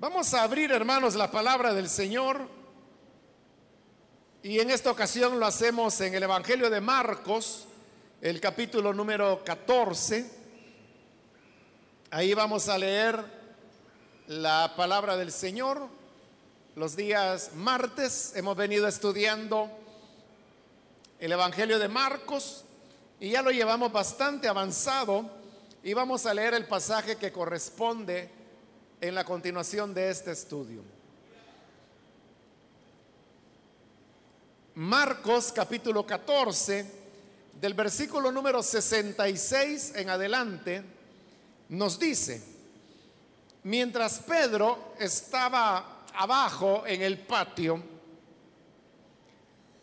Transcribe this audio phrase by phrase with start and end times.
[0.00, 2.48] Vamos a abrir, hermanos, la palabra del Señor.
[4.44, 7.66] Y en esta ocasión lo hacemos en el Evangelio de Marcos,
[8.20, 10.30] el capítulo número 14.
[12.12, 13.24] Ahí vamos a leer
[14.28, 15.88] la palabra del Señor.
[16.76, 19.68] Los días martes hemos venido estudiando
[21.18, 22.64] el Evangelio de Marcos
[23.18, 25.28] y ya lo llevamos bastante avanzado
[25.82, 28.37] y vamos a leer el pasaje que corresponde
[29.00, 30.82] en la continuación de este estudio.
[34.74, 36.86] Marcos capítulo 14,
[37.60, 40.84] del versículo número 66 en adelante,
[41.68, 42.42] nos dice,
[43.64, 47.82] mientras Pedro estaba abajo en el patio,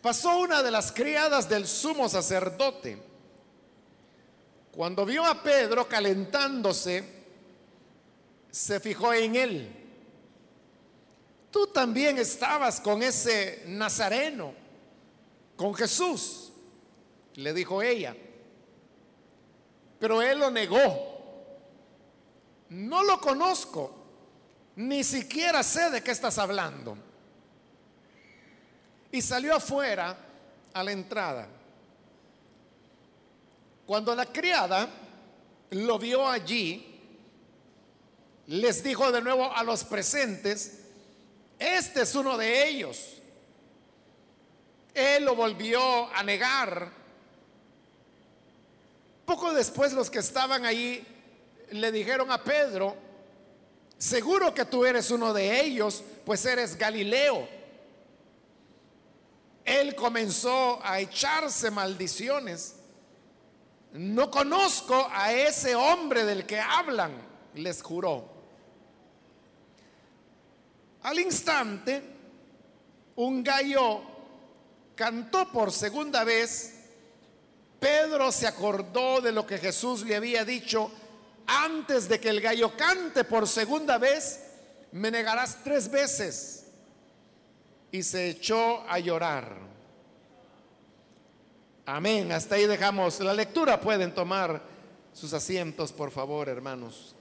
[0.01, 3.01] pasó una de las criadas del sumo sacerdote.
[4.71, 7.14] Cuando vio a Pedro calentándose,
[8.55, 9.69] se fijó en él.
[11.51, 14.53] Tú también estabas con ese nazareno,
[15.57, 16.53] con Jesús,
[17.33, 18.15] le dijo ella.
[19.99, 20.79] Pero él lo negó.
[22.69, 23.93] No lo conozco,
[24.77, 26.97] ni siquiera sé de qué estás hablando.
[29.11, 30.17] Y salió afuera
[30.71, 31.45] a la entrada.
[33.85, 34.87] Cuando la criada
[35.71, 36.94] lo vio allí,
[38.47, 40.79] les dijo de nuevo a los presentes,
[41.59, 43.15] este es uno de ellos.
[44.93, 46.91] Él lo volvió a negar.
[49.25, 51.05] Poco después los que estaban ahí
[51.71, 52.95] le dijeron a Pedro,
[53.97, 57.47] seguro que tú eres uno de ellos, pues eres Galileo.
[59.65, 62.75] Él comenzó a echarse maldiciones.
[63.93, 67.13] No conozco a ese hombre del que hablan,
[67.55, 68.34] les juró.
[71.05, 72.01] Al instante,
[73.17, 74.01] un gallo
[74.95, 76.73] cantó por segunda vez.
[77.79, 80.89] Pedro se acordó de lo que Jesús le había dicho,
[81.45, 84.45] antes de que el gallo cante por segunda vez,
[84.93, 86.65] me negarás tres veces.
[87.91, 89.57] Y se echó a llorar.
[91.85, 92.31] Amén.
[92.31, 93.79] Hasta ahí dejamos la lectura.
[93.79, 94.59] Pueden tomar
[95.13, 97.14] sus asientos, por favor, hermanos.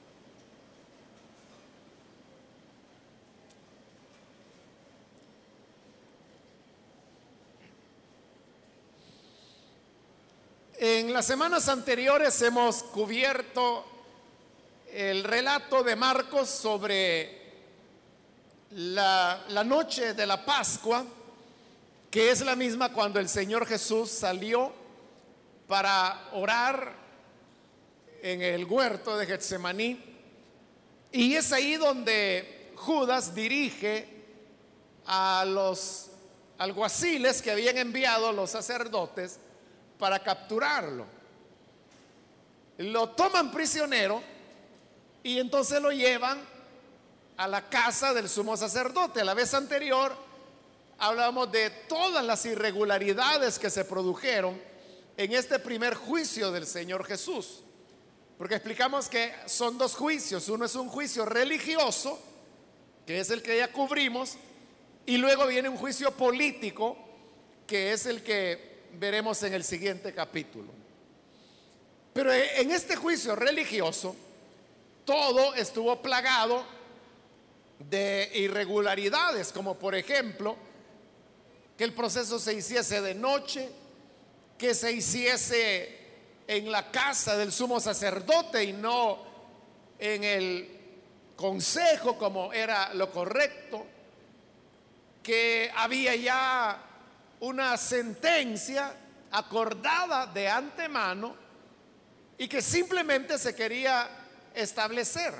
[10.86, 13.86] En las semanas anteriores hemos cubierto
[14.92, 17.40] el relato de Marcos sobre
[18.72, 21.02] la, noche de la Pascua,
[22.10, 24.74] que es la misma cuando el Señor Jesús salió
[25.66, 26.92] para orar
[28.20, 29.98] en el huerto de Getsemaní.
[31.12, 34.06] Y es ahí donde Judas dirige
[35.06, 36.10] a los
[36.58, 39.38] alguaciles que habían enviado los sacerdotes
[39.98, 41.06] para capturarlo.
[42.78, 44.22] Lo toman prisionero
[45.22, 46.40] y entonces lo llevan
[47.36, 49.24] a la casa del sumo sacerdote.
[49.24, 50.14] La vez anterior
[50.98, 54.60] hablamos de todas las irregularidades que se produjeron
[55.16, 57.60] en este primer juicio del Señor Jesús.
[58.36, 60.48] Porque explicamos que son dos juicios.
[60.48, 62.20] Uno es un juicio religioso,
[63.06, 64.36] que es el que ya cubrimos,
[65.06, 66.96] y luego viene un juicio político,
[67.66, 70.72] que es el que veremos en el siguiente capítulo.
[72.12, 74.14] Pero en este juicio religioso,
[75.04, 76.64] todo estuvo plagado
[77.78, 80.56] de irregularidades, como por ejemplo,
[81.76, 83.68] que el proceso se hiciese de noche,
[84.56, 85.98] que se hiciese
[86.46, 89.18] en la casa del sumo sacerdote y no
[89.98, 90.80] en el
[91.36, 93.84] consejo como era lo correcto,
[95.22, 96.93] que había ya
[97.44, 98.94] una sentencia
[99.30, 101.36] acordada de antemano
[102.38, 104.08] y que simplemente se quería
[104.54, 105.34] establecer.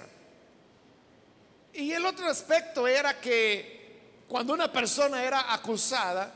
[1.73, 6.33] Y el otro aspecto era que cuando una persona era acusada,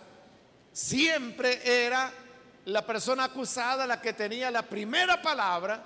[0.72, 2.12] siempre era
[2.64, 5.82] la persona acusada la que tenía la primera palabra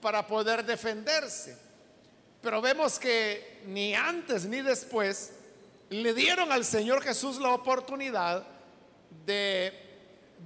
[0.00, 1.56] para poder defenderse.
[2.42, 5.32] Pero vemos que ni antes ni después
[5.88, 8.59] le dieron al Señor Jesús la oportunidad
[9.24, 9.72] de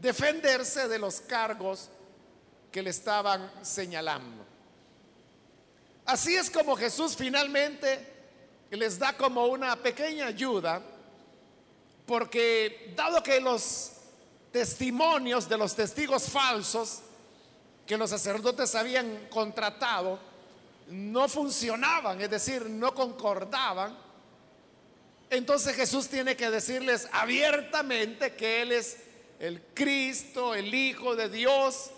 [0.01, 1.89] defenderse de los cargos
[2.71, 4.45] que le estaban señalando.
[6.05, 8.13] Así es como Jesús finalmente
[8.71, 10.83] les da como una pequeña ayuda,
[12.07, 13.93] porque dado que los
[14.53, 17.01] testimonios de los testigos falsos
[17.87, 20.19] que los sacerdotes habían contratado
[20.89, 23.97] no funcionaban, es decir, no concordaban,
[25.37, 28.99] entonces Jesús tiene que decirles abiertamente que Él es
[29.39, 31.91] el Cristo, el Hijo de Dios,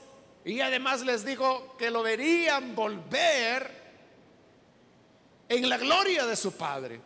[0.44, 3.70] y además les dijo que lo verían volver
[5.48, 7.00] en la gloria de su Padre.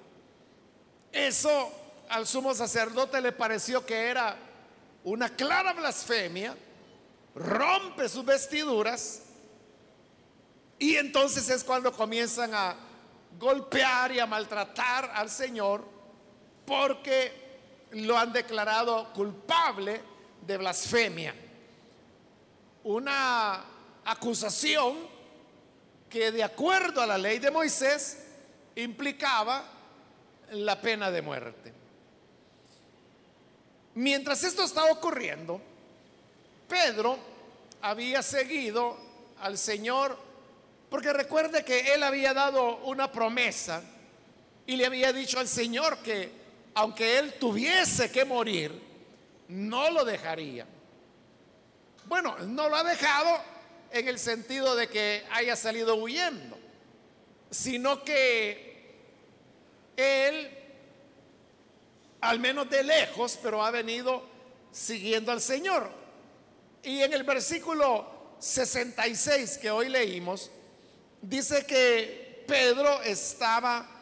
[1.12, 1.72] Eso
[2.08, 4.36] al sumo sacerdote le pareció que era
[5.04, 6.56] una clara blasfemia,
[7.34, 9.22] rompe sus vestiduras.
[10.78, 12.76] Y entonces es cuando comienzan a
[13.38, 15.99] golpear y a maltratar al Señor
[16.70, 17.32] porque
[17.90, 20.00] lo han declarado culpable
[20.46, 21.34] de blasfemia.
[22.84, 23.64] Una
[24.04, 24.96] acusación
[26.08, 28.18] que de acuerdo a la ley de Moisés
[28.76, 29.64] implicaba
[30.52, 31.72] la pena de muerte.
[33.96, 35.60] Mientras esto estaba ocurriendo,
[36.68, 37.18] Pedro
[37.82, 38.96] había seguido
[39.40, 40.16] al Señor,
[40.88, 43.82] porque recuerde que él había dado una promesa
[44.66, 46.39] y le había dicho al Señor que
[46.74, 48.80] aunque él tuviese que morir,
[49.48, 50.66] no lo dejaría.
[52.06, 53.40] Bueno, no lo ha dejado
[53.90, 56.58] en el sentido de que haya salido huyendo,
[57.50, 58.94] sino que
[59.96, 60.56] él
[62.20, 64.22] al menos de lejos, pero ha venido
[64.72, 65.90] siguiendo al Señor.
[66.82, 70.50] Y en el versículo 66 que hoy leímos,
[71.20, 73.99] dice que Pedro estaba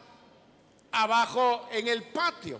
[0.91, 2.59] abajo en el patio.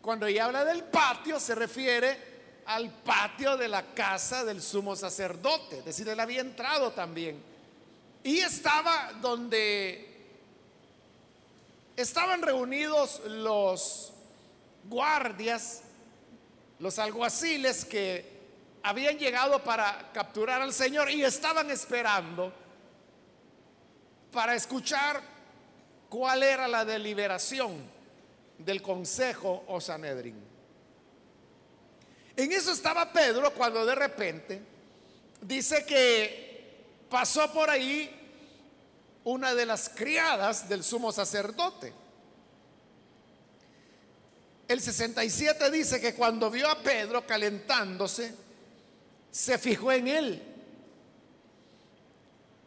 [0.00, 2.30] Cuando ella habla del patio se refiere
[2.66, 7.42] al patio de la casa del sumo sacerdote, es decir, él había entrado también.
[8.22, 10.10] Y estaba donde
[11.96, 14.12] estaban reunidos los
[14.84, 15.82] guardias,
[16.78, 18.40] los alguaciles que
[18.82, 22.52] habían llegado para capturar al Señor y estaban esperando
[24.32, 25.20] para escuchar
[26.10, 27.78] cuál era la deliberación
[28.58, 30.36] del consejo o Sanedrín.
[32.36, 34.60] En eso estaba Pedro cuando de repente
[35.40, 38.14] dice que pasó por ahí
[39.24, 41.94] una de las criadas del sumo sacerdote
[44.70, 48.32] el 67 dice que cuando vio a Pedro calentándose,
[49.28, 50.42] se fijó en él.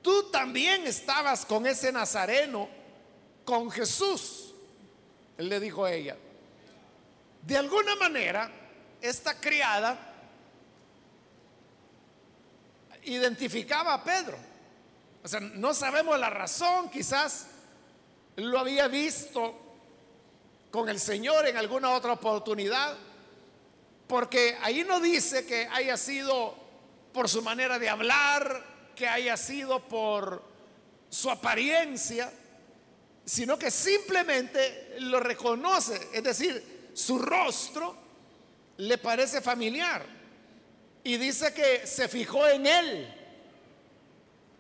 [0.02, 2.68] Tú también estabas con ese nazareno,
[3.46, 4.54] con Jesús,
[5.38, 6.16] le dijo ella.
[7.42, 8.50] De alguna manera,
[9.02, 10.14] esta criada
[13.04, 14.38] identificaba a Pedro.
[15.24, 17.48] O sea, no sabemos la razón, quizás
[18.38, 19.60] lo había visto
[20.72, 22.96] con el Señor en alguna otra oportunidad,
[24.08, 26.56] porque ahí no dice que haya sido
[27.14, 28.64] por su manera de hablar,
[28.96, 30.44] que haya sido por
[31.10, 32.32] su apariencia,
[33.26, 37.96] sino que simplemente lo reconoce, es decir, su rostro
[38.78, 40.06] le parece familiar.
[41.04, 43.20] Y dice que se fijó en él.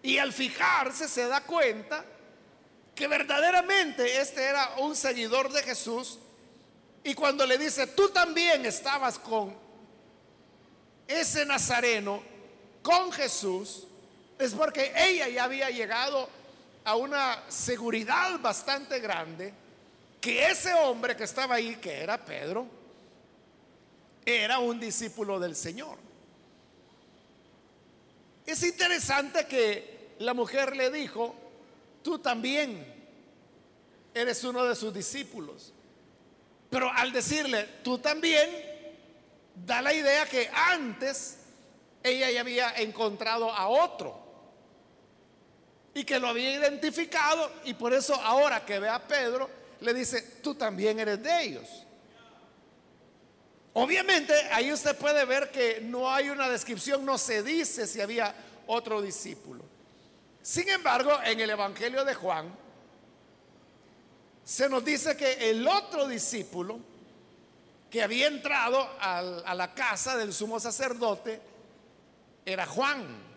[0.01, 2.05] Y al fijarse se da cuenta
[2.93, 6.19] que verdaderamente este era un seguidor de Jesús.
[7.03, 9.55] Y cuando le dice, tú también estabas con
[11.07, 12.21] ese nazareno,
[12.81, 13.87] con Jesús,
[14.39, 16.29] es porque ella ya había llegado
[16.85, 19.53] a una seguridad bastante grande
[20.19, 22.65] que ese hombre que estaba ahí, que era Pedro,
[24.25, 25.97] era un discípulo del Señor.
[28.45, 31.35] Es interesante que la mujer le dijo,
[32.01, 32.85] tú también
[34.13, 35.73] eres uno de sus discípulos.
[36.69, 38.49] Pero al decirle, tú también,
[39.55, 41.37] da la idea que antes
[42.01, 44.22] ella ya había encontrado a otro
[45.93, 49.49] y que lo había identificado y por eso ahora que ve a Pedro,
[49.81, 51.67] le dice, tú también eres de ellos.
[53.73, 58.33] Obviamente ahí usted puede ver que no hay una descripción, no se dice si había
[58.67, 59.63] otro discípulo.
[60.41, 62.53] Sin embargo, en el Evangelio de Juan
[64.43, 66.79] se nos dice que el otro discípulo
[67.89, 71.39] que había entrado a la casa del sumo sacerdote
[72.45, 73.32] era Juan.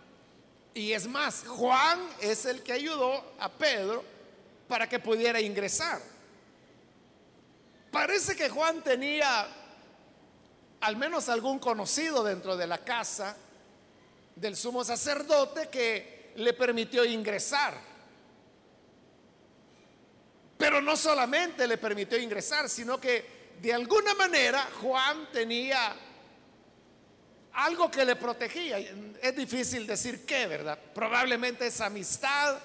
[0.77, 4.05] Y es más, Juan es el que ayudó a Pedro
[4.69, 6.03] para que pudiera ingresar.
[7.91, 9.49] Parece que Juan tenía
[10.81, 13.35] al menos algún conocido dentro de la casa
[14.35, 17.73] del sumo sacerdote que le permitió ingresar.
[20.59, 25.97] Pero no solamente le permitió ingresar, sino que de alguna manera Juan tenía
[27.57, 28.79] algo que le protegía.
[28.79, 30.79] Es difícil decir qué, ¿verdad?
[30.95, 32.59] Probablemente esa amistad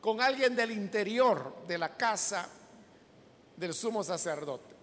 [0.00, 2.48] con alguien del interior de la casa
[3.56, 4.74] del sumo sacerdote.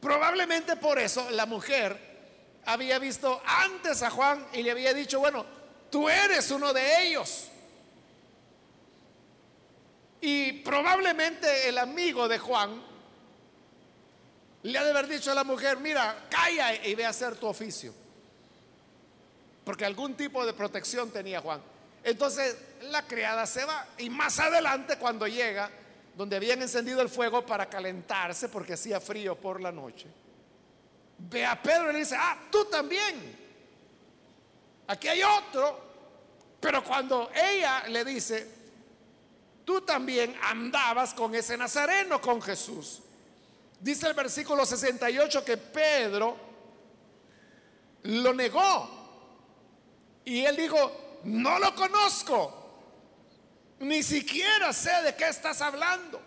[0.00, 5.44] Probablemente por eso la mujer había visto antes a Juan y le había dicho, bueno,
[5.90, 7.48] tú eres uno de ellos.
[10.20, 12.91] Y probablemente el amigo de Juan
[14.62, 17.46] le ha de haber dicho a la mujer, mira, calla y ve a hacer tu
[17.46, 17.92] oficio.
[19.64, 21.60] Porque algún tipo de protección tenía Juan.
[22.04, 25.70] Entonces la criada se va y más adelante cuando llega,
[26.16, 30.06] donde habían encendido el fuego para calentarse porque hacía frío por la noche,
[31.18, 33.40] ve a Pedro y le dice, ah, tú también.
[34.88, 35.92] Aquí hay otro.
[36.60, 38.48] Pero cuando ella le dice,
[39.64, 43.01] tú también andabas con ese nazareno, con Jesús.
[43.82, 46.36] Dice el versículo 68 que Pedro
[48.04, 48.88] lo negó.
[50.24, 52.60] Y él dijo, no lo conozco.
[53.80, 56.22] Ni siquiera sé de qué estás hablando.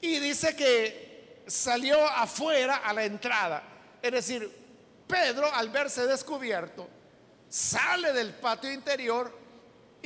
[0.00, 3.64] Y dice que salió afuera a la entrada.
[4.00, 4.48] Es decir,
[5.08, 6.88] Pedro al verse descubierto,
[7.48, 9.45] sale del patio interior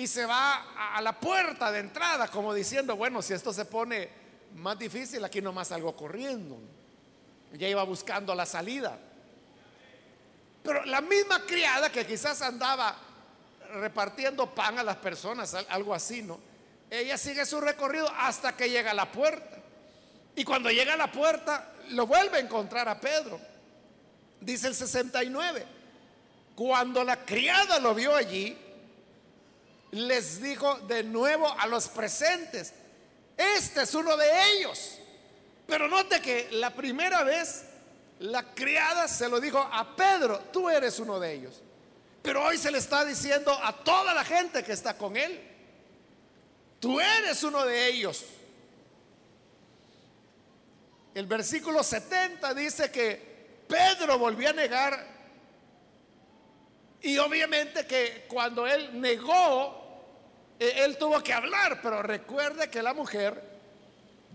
[0.00, 4.08] y se va a la puerta de entrada, como diciendo, bueno, si esto se pone
[4.54, 6.58] más difícil, aquí nomás salgo corriendo.
[7.52, 8.98] Ya iba buscando la salida.
[10.62, 12.96] Pero la misma criada que quizás andaba
[13.74, 16.40] repartiendo pan a las personas, algo así, ¿no?
[16.88, 19.58] Ella sigue su recorrido hasta que llega a la puerta.
[20.34, 23.38] Y cuando llega a la puerta, lo vuelve a encontrar a Pedro.
[24.40, 25.66] Dice el 69.
[26.54, 28.56] Cuando la criada lo vio allí,
[29.92, 32.72] les dijo de nuevo a los presentes,
[33.36, 34.98] este es uno de ellos.
[35.66, 37.64] Pero note que la primera vez
[38.20, 41.62] la criada se lo dijo a Pedro, tú eres uno de ellos.
[42.22, 45.40] Pero hoy se le está diciendo a toda la gente que está con él,
[46.78, 48.26] tú eres uno de ellos.
[51.14, 55.06] El versículo 70 dice que Pedro volvió a negar
[57.02, 59.79] y obviamente que cuando él negó,
[60.60, 63.42] él tuvo que hablar, pero recuerde que la mujer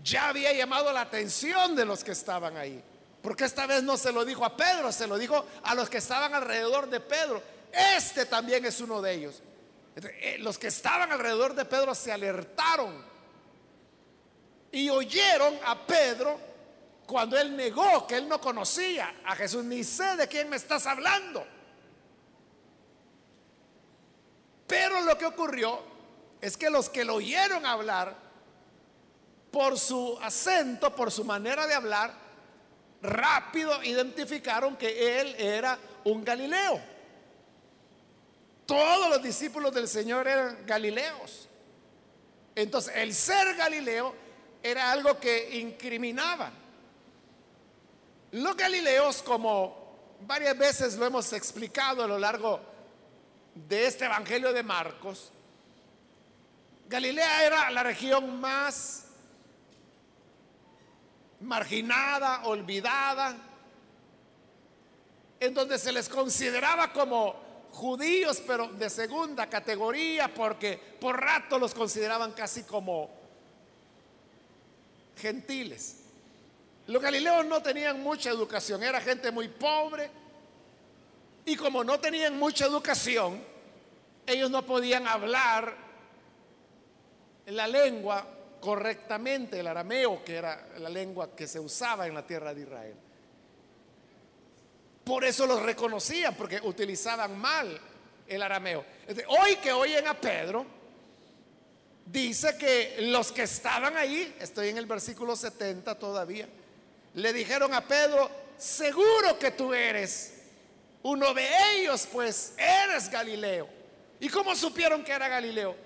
[0.02, 2.82] ya había llamado la atención de los que estaban ahí.
[3.22, 5.98] Porque esta vez no se lo dijo a Pedro, se lo dijo a los que
[5.98, 7.42] estaban alrededor de Pedro.
[7.72, 9.42] Este también es uno de ellos.
[9.96, 13.04] Eh, los que estaban alrededor de Pedro se alertaron
[14.72, 16.38] y oyeron a Pedro
[17.06, 20.86] cuando él negó que él no conocía a Jesús, ni sé de quién me estás
[20.86, 21.46] hablando.
[24.66, 25.95] Pero lo que ocurrió
[26.46, 28.14] es que los que lo oyeron hablar,
[29.50, 32.14] por su acento, por su manera de hablar,
[33.02, 36.80] rápido identificaron que él era un Galileo.
[38.64, 41.48] Todos los discípulos del Señor eran galileos.
[42.54, 44.14] Entonces, el ser Galileo
[44.62, 46.52] era algo que incriminaba.
[48.30, 52.60] Los galileos, como varias veces lo hemos explicado a lo largo
[53.52, 55.32] de este Evangelio de Marcos,
[56.88, 59.06] Galilea era la región más
[61.40, 63.36] marginada, olvidada,
[65.40, 67.34] en donde se les consideraba como
[67.72, 73.10] judíos, pero de segunda categoría, porque por rato los consideraban casi como
[75.16, 76.04] gentiles.
[76.86, 80.08] Los galileos no tenían mucha educación, era gente muy pobre,
[81.44, 83.42] y como no tenían mucha educación,
[84.24, 85.85] ellos no podían hablar
[87.46, 88.26] la lengua
[88.60, 92.96] correctamente el arameo, que era la lengua que se usaba en la tierra de Israel.
[95.04, 97.80] Por eso los reconocían, porque utilizaban mal
[98.26, 98.84] el arameo.
[99.28, 100.66] Hoy que oyen a Pedro,
[102.04, 106.48] dice que los que estaban ahí, estoy en el versículo 70 todavía,
[107.14, 110.34] le dijeron a Pedro, seguro que tú eres
[111.02, 113.68] uno de ellos, pues eres Galileo.
[114.18, 115.85] ¿Y cómo supieron que era Galileo?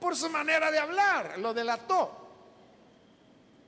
[0.00, 2.16] Por su manera de hablar, lo delató.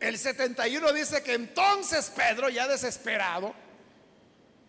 [0.01, 3.55] El 71 dice que entonces Pedro, ya desesperado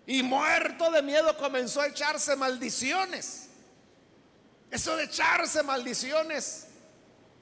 [0.05, 3.49] y muerto de miedo, comenzó a echarse maldiciones.
[4.69, 6.67] Eso de echarse maldiciones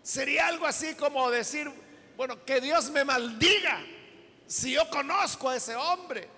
[0.04, 1.70] sería algo así como decir,
[2.16, 3.82] bueno, que Dios me maldiga
[4.48, 6.30] si yo conozco a ese hombre.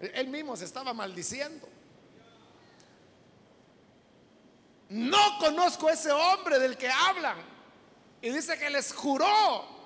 [0.00, 1.68] Él mismo se estaba maldiciendo.
[4.90, 7.38] No conozco a ese hombre del que hablan.
[8.22, 9.80] Y dice que les juró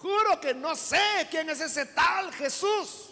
[0.00, 3.10] Juro que no sé quién es ese tal Jesús.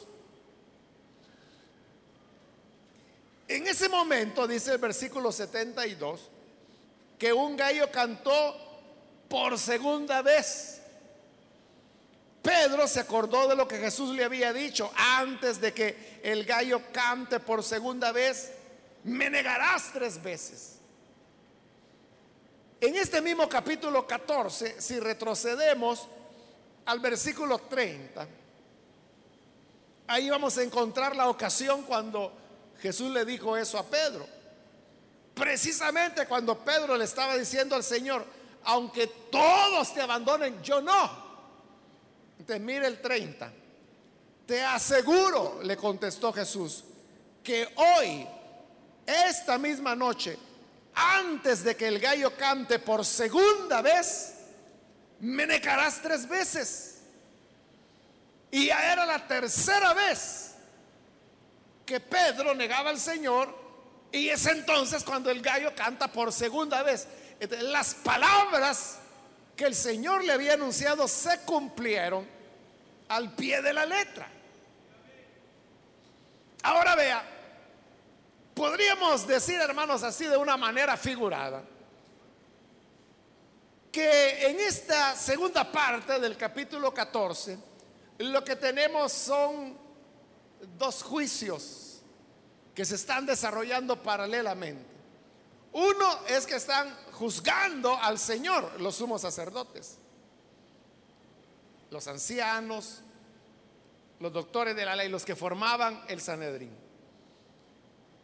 [3.46, 6.30] En ese momento, dice el versículo 72,
[7.18, 8.56] que un gallo cantó
[9.28, 10.80] por segunda vez.
[12.40, 16.80] Pedro se acordó de lo que Jesús le había dicho antes de que el gallo
[16.90, 18.50] cante por segunda vez,
[19.04, 20.78] me negarás tres veces.
[22.80, 26.06] En este mismo capítulo 14, si retrocedemos
[26.84, 28.26] al versículo 30,
[30.06, 32.32] ahí vamos a encontrar la ocasión cuando
[32.80, 34.26] Jesús le dijo eso a Pedro.
[35.34, 38.24] Precisamente cuando Pedro le estaba diciendo al Señor,
[38.64, 41.28] aunque todos te abandonen, yo no.
[42.38, 43.52] Entonces mire el 30.
[44.46, 46.84] Te aseguro, le contestó Jesús,
[47.42, 48.26] que hoy,
[49.08, 50.38] esta misma noche,
[50.94, 54.34] antes de que el gallo cante por segunda vez,
[55.20, 56.98] me negarás tres veces.
[58.50, 60.52] Y ya era la tercera vez
[61.86, 63.54] que Pedro negaba al Señor
[64.12, 67.06] y es entonces cuando el gallo canta por segunda vez.
[67.62, 68.98] las palabras
[69.56, 72.26] que el Señor le había anunciado se cumplieron
[73.08, 74.28] al pie de la letra.
[76.62, 77.37] Ahora vea,
[78.58, 81.62] Podríamos decir, hermanos, así de una manera figurada,
[83.92, 87.56] que en esta segunda parte del capítulo 14,
[88.18, 89.78] lo que tenemos son
[90.76, 92.00] dos juicios
[92.74, 94.90] que se están desarrollando paralelamente.
[95.70, 99.98] Uno es que están juzgando al Señor los sumos sacerdotes,
[101.92, 103.02] los ancianos,
[104.18, 106.87] los doctores de la ley, los que formaban el Sanedrín.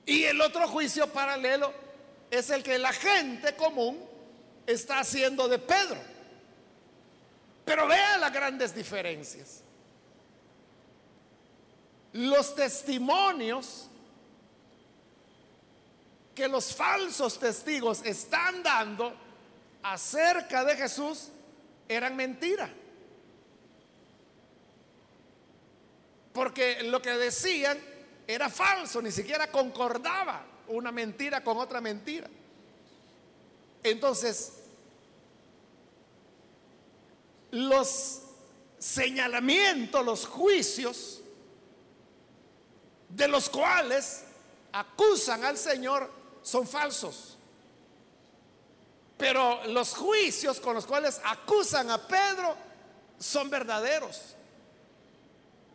[0.06, 1.73] Y el otro juicio paralelo
[2.30, 3.99] es el que la gente común
[4.66, 5.99] está haciendo de Pedro.
[7.64, 9.62] Pero vea las grandes diferencias.
[12.12, 13.88] Los testimonios
[16.34, 19.14] que los falsos testigos están dando
[19.82, 21.28] acerca de Jesús
[21.88, 22.68] eran mentira.
[26.33, 27.79] Porque lo que decían
[28.26, 32.28] era falso, ni siquiera concordaba una mentira con otra mentira.
[33.82, 34.52] Entonces,
[37.50, 38.22] los
[38.78, 41.20] señalamientos, los juicios
[43.08, 44.24] de los cuales
[44.72, 46.10] acusan al Señor
[46.42, 47.37] son falsos.
[49.16, 52.56] Pero los juicios con los cuales acusan a Pedro
[53.18, 54.34] son verdaderos.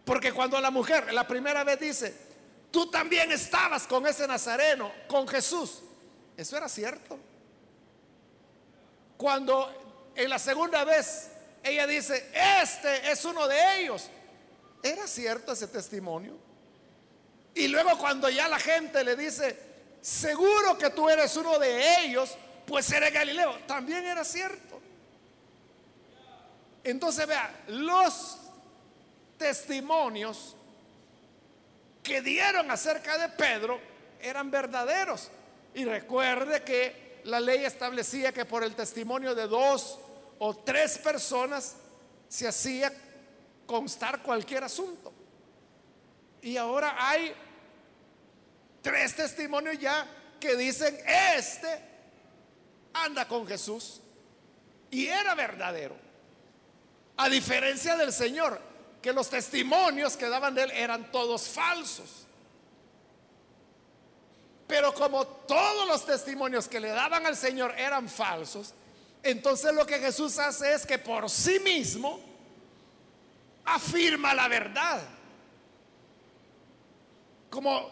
[0.04, 2.29] Porque cuando la mujer la primera vez dice,
[2.72, 5.82] Tú también estabas con ese nazareno, con Jesús.
[6.38, 7.18] Eso era cierto.
[9.18, 11.32] Cuando en la segunda vez
[11.64, 14.08] ella dice, este es uno de ellos.
[14.82, 16.38] Era cierto ese testimonio.
[17.56, 19.60] Y luego cuando ya la gente le dice,
[20.02, 23.58] seguro que tú eres uno de ellos, pues eres Galileo.
[23.68, 24.80] También era cierto.
[26.84, 28.38] Entonces vea, los
[29.38, 30.56] testimonios
[32.04, 33.80] que dieron acerca de Pedro
[34.20, 35.30] eran verdaderos.
[35.74, 40.00] Y recuerde que la ley establecía que por el testimonio de dos
[40.40, 41.76] o tres personas
[42.28, 42.92] se hacía
[43.66, 45.14] constar cualquier asunto.
[46.42, 47.34] Y ahora hay
[48.82, 50.08] tres testimonios ya
[50.40, 50.98] que dicen,
[51.36, 51.90] este
[52.94, 54.02] anda con Jesús.
[54.92, 55.96] Y era verdadero.
[57.18, 58.60] A diferencia del Señor,
[59.02, 62.26] que los testimonios que daban de él eran todos falsos.
[64.68, 68.74] Pero como todos los testimonios que le daban al Señor eran falsos,
[69.24, 72.20] entonces lo que Jesús hace es que por sí mismo
[73.66, 75.02] afirma la verdad.
[77.50, 77.90] Como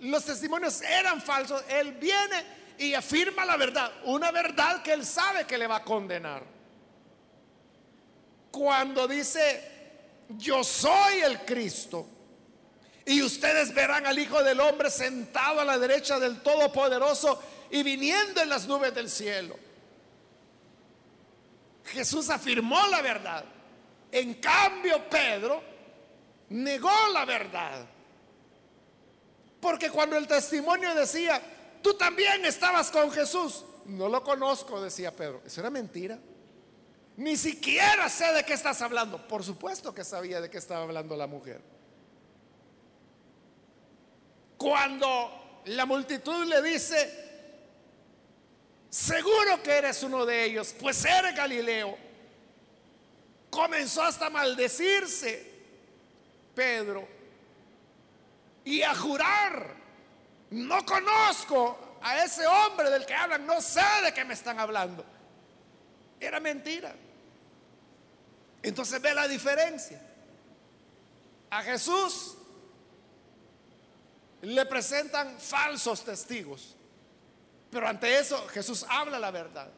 [0.00, 2.44] los testimonios eran falsos, Él viene
[2.78, 6.42] y afirma la verdad, una verdad que Él sabe que le va a condenar.
[8.50, 9.73] Cuando dice,
[10.30, 12.08] yo soy el Cristo.
[13.06, 18.40] Y ustedes verán al Hijo del Hombre sentado a la derecha del Todopoderoso y viniendo
[18.40, 19.56] en las nubes del cielo.
[21.84, 23.44] Jesús afirmó la verdad.
[24.10, 25.62] En cambio, Pedro
[26.48, 27.86] negó la verdad.
[29.60, 31.40] Porque cuando el testimonio decía,
[31.82, 35.42] tú también estabas con Jesús, no lo conozco, decía Pedro.
[35.44, 36.18] Eso era mentira.
[37.16, 39.26] Ni siquiera sé de qué estás hablando.
[39.28, 41.60] Por supuesto que sabía de qué estaba hablando la mujer.
[44.56, 47.24] Cuando la multitud le dice,
[48.88, 51.96] seguro que eres uno de ellos, pues eres Galileo,
[53.50, 55.52] comenzó hasta maldecirse
[56.54, 57.06] Pedro
[58.64, 59.74] y a jurar,
[60.50, 65.04] no conozco a ese hombre del que hablan, no sé de qué me están hablando.
[66.20, 66.94] Era mentira.
[68.64, 70.00] Entonces ve la diferencia.
[71.50, 72.34] A Jesús
[74.40, 76.74] le presentan falsos testigos,
[77.70, 79.68] pero ante eso Jesús habla la verdad.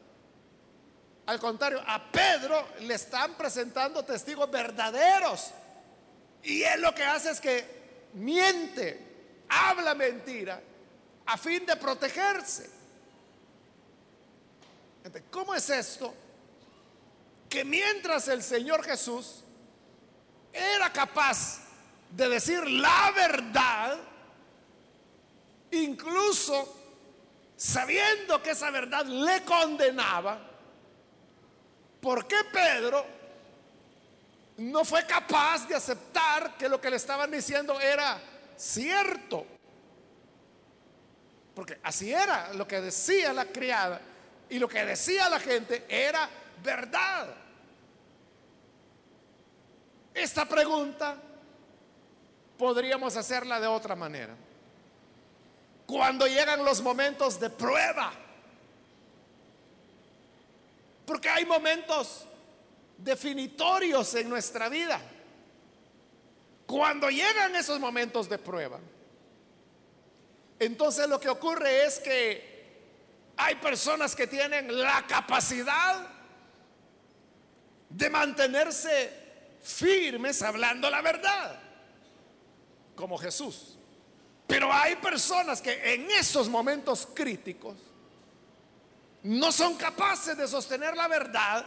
[1.25, 5.51] Al contrario, a Pedro le están presentando testigos verdaderos.
[6.43, 10.61] Y él lo que hace es que miente, habla mentira,
[11.25, 12.69] a fin de protegerse.
[15.29, 16.13] ¿Cómo es esto?
[17.49, 19.43] Que mientras el Señor Jesús
[20.51, 21.59] era capaz
[22.11, 23.97] de decir la verdad,
[25.71, 26.75] incluso
[27.55, 30.39] sabiendo que esa verdad le condenaba,
[32.01, 33.05] ¿por qué Pedro
[34.57, 38.19] no fue capaz de aceptar que lo que le estaban diciendo era
[38.55, 39.45] cierto?
[41.55, 43.99] Porque así era lo que decía la criada
[44.49, 46.29] y lo que decía la gente era
[46.63, 47.27] verdad.
[50.13, 51.15] Esta pregunta
[52.57, 54.35] podríamos hacerla de otra manera.
[55.85, 58.11] Cuando llegan los momentos de prueba,
[61.05, 62.25] porque hay momentos
[62.97, 64.99] definitorios en nuestra vida.
[66.65, 68.79] Cuando llegan esos momentos de prueba,
[70.59, 72.57] entonces lo que ocurre es que
[73.37, 76.16] hay personas que tienen la capacidad
[77.97, 81.59] de mantenerse firmes hablando la verdad,
[82.95, 83.75] como Jesús.
[84.45, 87.75] Pero hay personas que en esos momentos críticos
[89.23, 91.65] no son capaces de sostener la verdad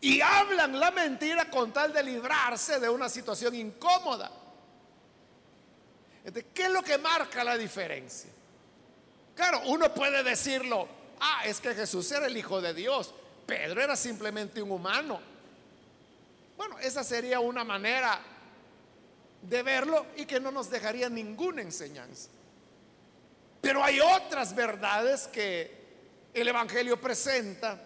[0.00, 4.30] y hablan la mentira con tal de librarse de una situación incómoda.
[6.52, 8.30] ¿Qué es lo que marca la diferencia?
[9.34, 10.86] Claro, uno puede decirlo,
[11.18, 13.14] ah, es que Jesús era el Hijo de Dios,
[13.46, 15.20] Pedro era simplemente un humano.
[16.56, 18.20] Bueno, esa sería una manera
[19.42, 22.30] de verlo y que no nos dejaría ninguna enseñanza.
[23.60, 25.84] Pero hay otras verdades que
[26.32, 27.80] el Evangelio presenta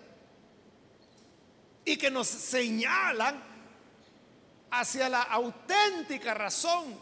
[1.85, 3.43] y que nos señalan
[4.71, 6.99] hacia la auténtica razón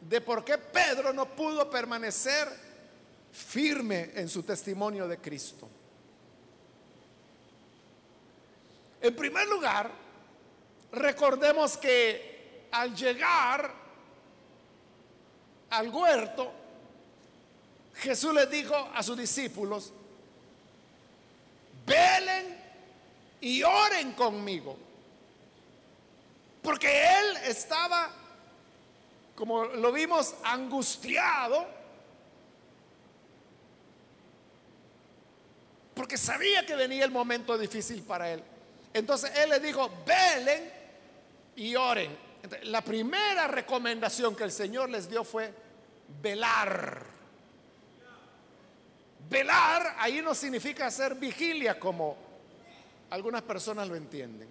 [0.00, 2.48] de por qué Pedro no pudo permanecer
[3.30, 5.68] firme en su testimonio de Cristo.
[9.02, 9.90] En primer lugar,
[10.92, 13.74] recordemos que al llegar
[15.70, 16.52] al huerto,
[17.96, 19.92] Jesús les dijo a sus discípulos,
[21.84, 22.58] velen
[23.40, 24.78] y oren conmigo.
[26.62, 28.22] Porque él estaba
[29.34, 31.66] como lo vimos, angustiado,
[35.94, 38.42] porque sabía que venía el momento difícil para él.
[38.94, 40.70] Entonces él le dijo, velen
[41.56, 42.16] y oren.
[42.64, 45.52] la primera recomendación que el Señor les dio fue
[46.20, 47.04] velar.
[49.28, 52.16] Velar ahí no significa hacer vigilia como
[53.10, 54.48] algunas personas lo entienden,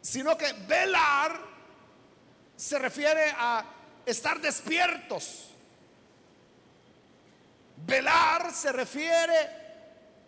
[0.00, 1.40] sino que velar
[2.54, 3.64] se refiere a
[4.04, 5.50] estar despiertos.
[7.86, 9.66] Velar se refiere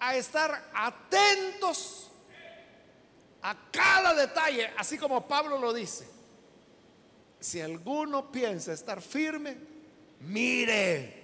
[0.01, 2.08] a estar atentos
[3.42, 6.09] a cada detalle, así como Pablo lo dice.
[7.40, 9.57] Si alguno piensa estar firme,
[10.20, 11.22] mire,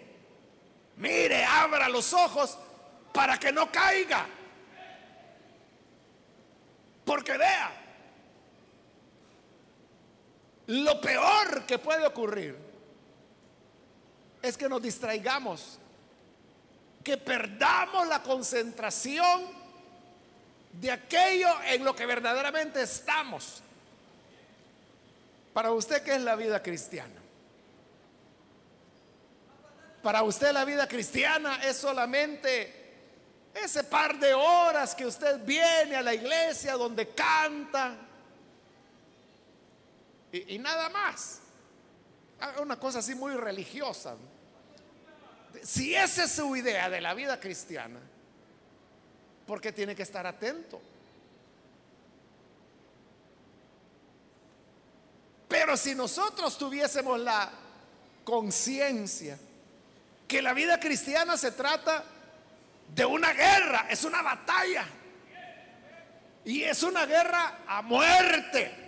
[0.97, 2.57] mire, abra los ojos
[3.13, 4.27] para que no caiga.
[7.05, 7.73] Porque vea,
[10.67, 12.57] lo peor que puede ocurrir
[14.41, 15.79] es que nos distraigamos,
[17.03, 19.64] que perdamos la concentración
[20.81, 23.63] de aquello en lo que verdaderamente estamos.
[25.53, 27.23] Para usted, ¿qué es la vida cristiana?
[30.03, 32.83] Para usted la vida cristiana es solamente
[33.55, 37.97] ese par de horas que usted viene a la iglesia donde canta,
[40.35, 41.41] y, nada más.
[42.41, 44.17] Ah, una cosa así muy religiosa.
[45.63, 48.01] Si esa es su idea de la vida cristiana,
[49.47, 50.81] porque tiene que estar atento.
[55.49, 57.51] Pero si nosotros tuviésemos la
[58.25, 59.39] conciencia
[60.27, 62.05] que la vida cristiana se trata
[62.95, 64.87] de una guerra, es una batalla.
[66.45, 68.85] Y es una guerra a muerte.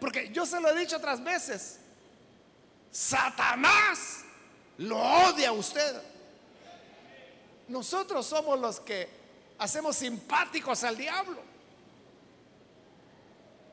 [0.00, 1.78] Porque yo se lo he dicho otras veces.
[2.90, 4.24] Satanás
[4.78, 6.02] lo odia a usted.
[7.68, 9.17] Nosotros somos los que
[9.58, 11.42] hacemos simpáticos al diablo.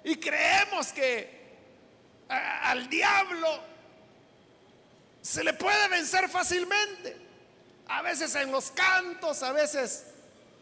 [0.04, 1.46] Y creemos que
[2.28, 3.60] al diablo
[5.22, 7.18] se le puede vencer fácilmente.
[7.88, 10.06] A veces en los cantos, a veces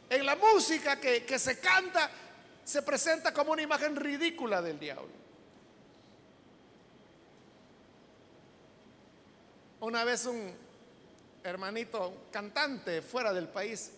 [0.09, 2.09] en la música que, que se canta,
[2.63, 5.23] se presenta como una imagen ridícula del diablo.
[9.81, 10.53] Una vez un
[11.43, 13.91] hermanito cantante fuera del país,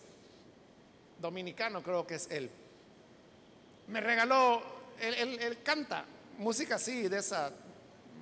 [1.20, 2.50] dominicano creo que es él,
[3.88, 4.62] me regaló,
[5.00, 6.04] él, canta
[6.38, 7.52] música así, de esa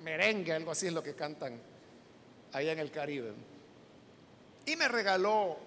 [0.03, 1.59] merengue, algo así es lo que cantan
[2.53, 3.33] allá en el Caribe.
[4.65, 5.57] Y me regaló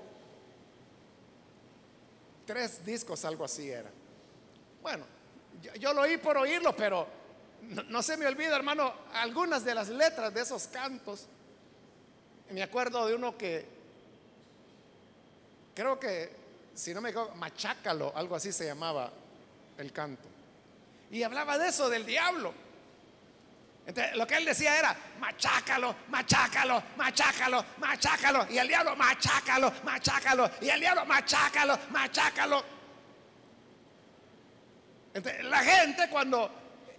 [2.47, 3.91] tres discos, algo así era.
[4.83, 5.05] Bueno,
[5.79, 7.07] yo, lo oí por oírlo, pero
[7.89, 11.27] no se me olvida, hermano, algunas de las letras de esos cantos
[12.51, 13.67] me acuerdo de uno que,
[15.75, 16.31] creo que,
[16.79, 19.11] si no me equivoco, Machácalo, algo así se llamaba
[19.77, 20.29] el canto.
[21.11, 22.55] Y hablaba de eso, del diablo.
[23.85, 28.47] Entonces, lo que él decía era, machácalo, machácalo, machácalo, machácalo.
[28.51, 30.51] Y el diablo, machácalo, machácalo.
[30.61, 32.65] Y el diablo, machácalo, machácalo.
[35.15, 36.49] Entonces, la gente cuando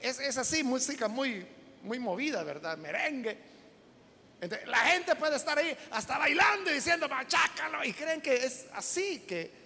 [0.02, 1.48] es, es así, música muy,
[1.84, 2.78] muy movida, ¿verdad?
[2.78, 3.50] Merengue
[4.68, 9.26] la gente puede estar ahí hasta bailando y diciendo, machácalo, y creen que es así,
[9.28, 9.59] que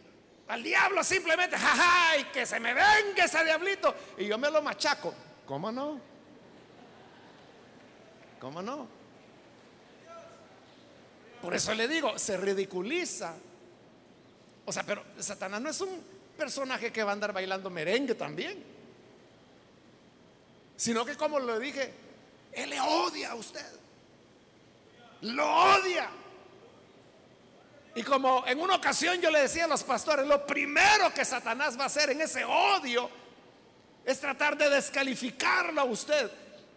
[0.47, 4.61] al diablo simplemente, jaja, y que se me venga ese diablito, y yo me lo
[4.61, 5.13] machaco.
[5.45, 5.99] ¿Cómo no?
[8.39, 8.87] ¿Cómo no?
[11.41, 13.35] Por eso le digo, se ridiculiza.
[14.65, 16.03] O sea, pero Satanás no es un
[16.37, 18.63] personaje que va a andar bailando merengue también.
[20.77, 21.93] Sino que como le dije,
[22.53, 23.83] él le odia a usted
[25.23, 26.09] lo odia.
[27.95, 31.77] Y como en una ocasión yo le decía a los pastores, lo primero que Satanás
[31.77, 33.09] va a hacer en ese odio
[34.03, 36.31] es tratar de descalificarlo a usted.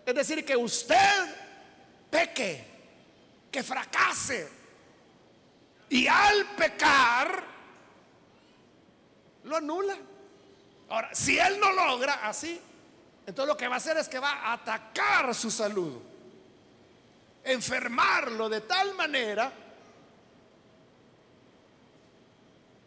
[0.04, 1.34] Es decir, que usted
[2.10, 2.64] peque,
[3.50, 4.48] que fracase.
[5.88, 7.42] Y al pecar,
[9.44, 9.96] lo anula.
[10.88, 12.60] Ahora, si él no logra así,
[13.26, 16.00] entonces lo que va a hacer es que va a atacar su salud
[17.46, 19.50] enfermarlo de tal manera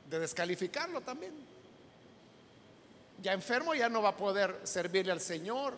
[0.09, 1.33] de descalificarlo también.
[3.21, 5.77] Ya enfermo ya no va a poder servirle al Señor,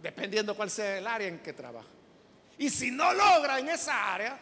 [0.00, 1.88] dependiendo cuál sea el área en que trabaja.
[2.58, 4.38] Y si no logra en esa área,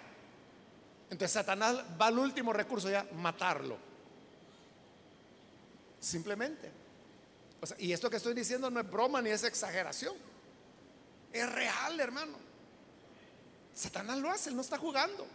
[1.08, 3.78] entonces Satanás va al último recurso ya, matarlo.
[6.00, 6.70] Simplemente.
[7.78, 10.16] y esto que estoy diciendo no es broma ni es exageración.
[11.32, 12.36] Es real, hermano.
[13.74, 15.26] Satanás lo hace, él no está jugando.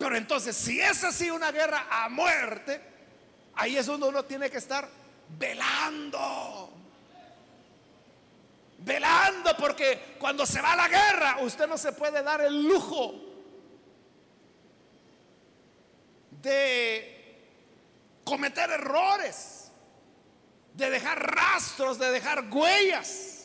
[0.00, 2.80] Pero entonces, si es así una guerra a muerte,
[3.54, 4.88] ahí es donde uno tiene que estar
[5.38, 6.72] velando.
[8.78, 13.14] Velando porque cuando se va a la guerra, usted no se puede dar el lujo
[16.30, 17.38] de
[18.24, 19.70] cometer errores,
[20.72, 23.39] de dejar rastros, de dejar huellas.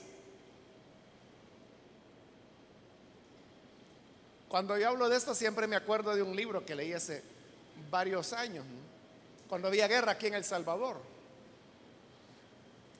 [4.55, 7.21] Cuando yo hablo de esto siempre me acuerdo de un libro que leí hace
[7.91, 8.63] varios años,
[9.49, 10.95] cuando había guerra aquí en El Salvador,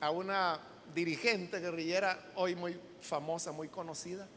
[0.01, 0.59] a una
[0.93, 4.27] dirigente guerrillera hoy muy famosa, muy conocida.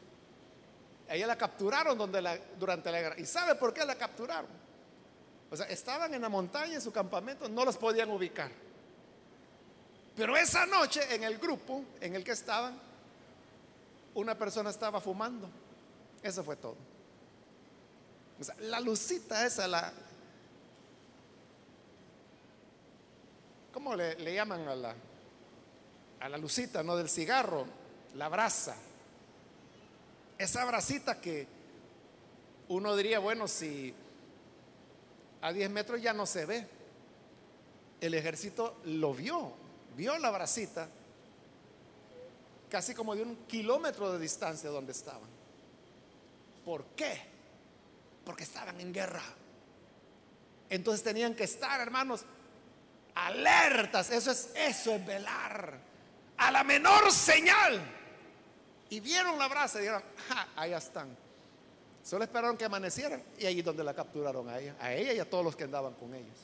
[1.09, 3.19] Ella la capturaron donde la, durante la guerra.
[3.19, 4.51] ¿Y sabe por qué la capturaron?
[5.51, 8.53] O sea, estaban en la montaña, en su campamento, no los podían ubicar.
[10.15, 12.79] Pero esa noche en el grupo en el que estaban,
[14.15, 15.51] una persona estaba fumando.
[16.23, 16.77] Eso fue todo
[18.61, 19.93] la lucita esa, la...
[23.73, 24.95] ¿Cómo le, llaman a la,
[26.21, 26.97] a la lucita, no?
[26.97, 27.67] Del cigarro,
[28.15, 28.77] la brasa.
[30.37, 31.47] Esa brasita que
[32.69, 33.95] uno diría, bueno, si
[35.41, 36.67] a 10 metros ya no se ve.
[38.01, 39.53] El ejército lo vio,
[39.97, 40.89] vio la brasita
[42.69, 45.29] casi como de un kilómetro de distancia donde estaban.
[46.65, 47.38] ¿Por qué?
[48.29, 49.23] Porque estaban en guerra.
[50.69, 52.27] Entonces tenían que estar, hermanos,
[53.15, 54.11] alertas.
[54.11, 55.79] Eso es eso es velar
[56.37, 57.81] a la menor señal.
[58.91, 61.17] Y vieron la brasa y dijeron, ja, allá están.
[62.05, 65.21] Solo esperaron que amanecieran y ahí es donde la capturaron a ella, a ella y
[65.21, 66.37] a todos los que andaban con ellos.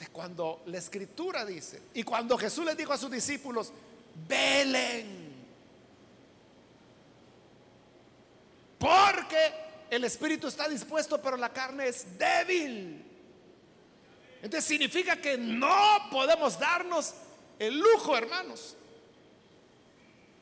[0.00, 3.72] De cuando la escritura dice, y cuando Jesús les dijo a sus discípulos,
[4.26, 5.25] velen
[8.78, 9.52] Porque
[9.90, 13.04] el espíritu está dispuesto, pero la carne es débil.
[14.42, 17.14] Entonces significa que no podemos darnos
[17.58, 18.76] el lujo, hermanos,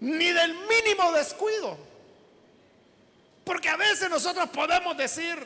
[0.01, 1.79] ni del mínimo descuido.
[3.45, 5.39] Porque a veces nosotros podemos decir,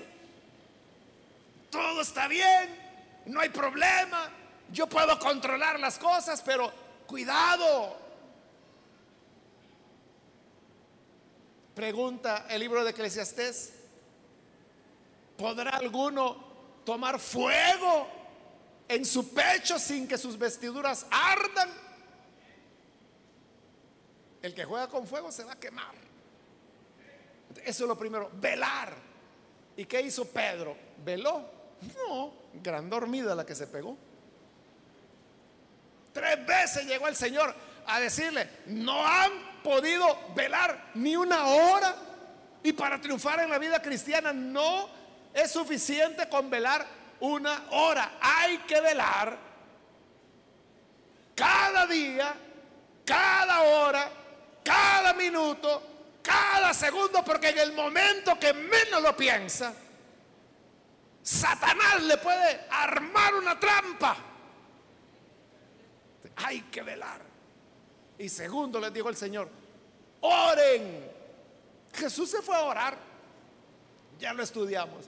[1.70, 4.31] todo está bien, no hay problema,
[4.72, 6.72] yo puedo controlar las cosas, pero
[7.07, 8.08] cuidado.
[11.79, 13.73] Pregunta el libro de Eclesiastés,
[15.37, 18.09] ¿podrá alguno tomar fuego
[18.88, 21.71] en su pecho sin que sus vestiduras ardan?
[24.43, 25.95] El que juega con fuego se va a quemar.
[27.64, 28.97] Eso es lo primero, velar.
[29.77, 30.77] ¿Y qué hizo Pedro?
[31.05, 31.49] ¿Veló?
[31.95, 33.97] No, gran dormida la que se pegó.
[36.12, 37.55] Tres veces llegó el Señor
[37.87, 41.94] a decirle, no han podido velar ni una hora.
[42.62, 44.88] Y para triunfar en la vida cristiana no
[45.33, 46.87] es suficiente con velar
[47.21, 48.18] una hora.
[48.21, 49.38] Hay que velar
[51.35, 52.35] cada día,
[53.05, 54.11] cada hora,
[54.64, 55.83] cada minuto,
[56.23, 59.73] cada segundo, porque en el momento que menos lo piensa,
[61.23, 64.16] Satanás le puede armar una trampa.
[66.37, 67.28] Hay que velar.
[68.18, 69.48] Y segundo, les dijo el Señor,
[70.20, 71.09] oren.
[71.94, 72.98] Jesús se fue a orar.
[74.18, 75.07] Ya lo estudiamos.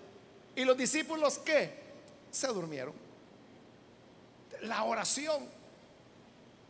[0.54, 1.72] ¿Y los discípulos qué?
[2.30, 2.94] Se durmieron.
[4.62, 5.48] La oración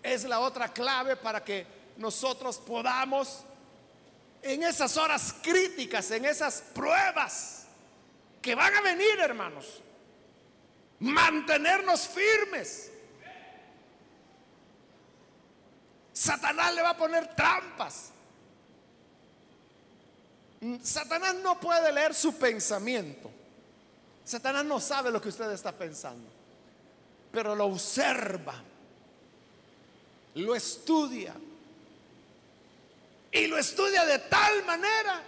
[0.03, 3.41] es la otra clave para que nosotros podamos
[4.43, 7.67] en esas horas críticas, en esas pruebas
[8.41, 9.81] que van a venir, hermanos,
[10.99, 12.90] mantenernos firmes.
[16.13, 18.11] Satanás le va a poner trampas.
[20.83, 23.31] Satanás no puede leer su pensamiento.
[24.25, 26.29] Satanás no sabe lo que usted está pensando,
[27.33, 28.55] pero lo observa,
[30.35, 31.35] lo estudia
[33.33, 35.23] y lo estudia de tal manera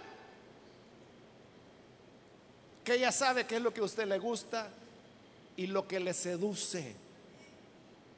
[2.83, 4.69] que ella sabe qué es lo que a usted le gusta
[5.57, 6.95] y lo que le seduce.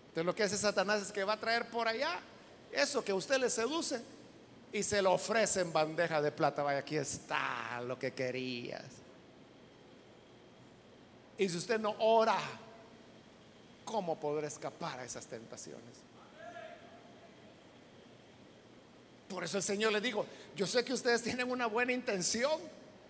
[0.10, 2.20] Entonces lo que hace Satanás es que va a traer por allá
[2.76, 4.02] eso que usted le seduce
[4.72, 6.64] y se lo ofrece en bandeja de plata.
[6.64, 8.84] Vaya, aquí está lo que querías.
[11.38, 12.38] Y si usted no ora,
[13.84, 16.06] ¿cómo podrá escapar a esas tentaciones?
[19.30, 22.60] Por eso el Señor le dijo, yo sé que ustedes tienen una buena intención.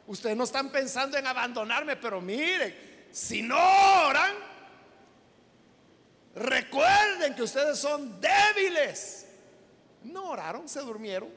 [0.08, 3.58] Ustedes no están pensando en abandonarme, pero miren, si no
[4.08, 4.34] oran,
[6.36, 9.25] recuerden que ustedes son débiles.
[10.06, 11.30] No oraron, se durmieron.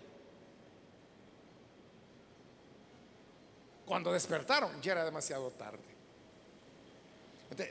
[3.87, 5.79] Cuando despertaron ya era demasiado tarde.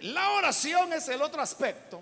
[0.02, 2.02] la oración es el otro aspecto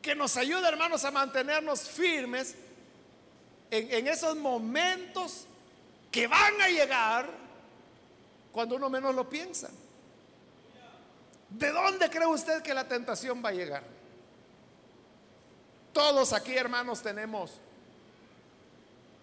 [0.00, 2.54] que nos ayuda, hermanos, a mantenernos firmes
[3.70, 5.46] en, en esos momentos
[6.10, 7.28] que van a llegar
[8.52, 9.70] cuando uno menos lo piensa.
[11.48, 13.82] ¿De dónde cree usted que la tentación va a llegar?
[15.92, 17.60] Todos aquí, hermanos, tenemos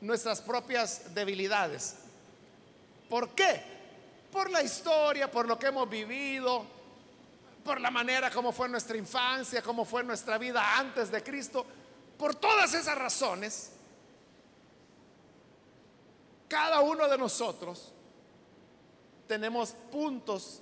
[0.01, 1.95] nuestras propias debilidades.
[3.09, 3.61] ¿Por qué?
[4.31, 6.65] Por la historia, por lo que hemos vivido,
[7.63, 11.65] por la manera como fue nuestra infancia, como fue nuestra vida antes de Cristo.
[12.17, 13.71] Por todas esas razones,
[16.47, 17.91] cada uno de nosotros
[19.27, 20.61] tenemos puntos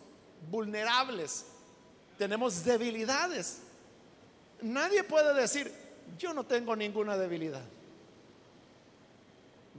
[0.50, 1.46] vulnerables,
[2.18, 3.60] tenemos debilidades.
[4.62, 5.72] Nadie puede decir,
[6.18, 7.64] yo no tengo ninguna debilidad.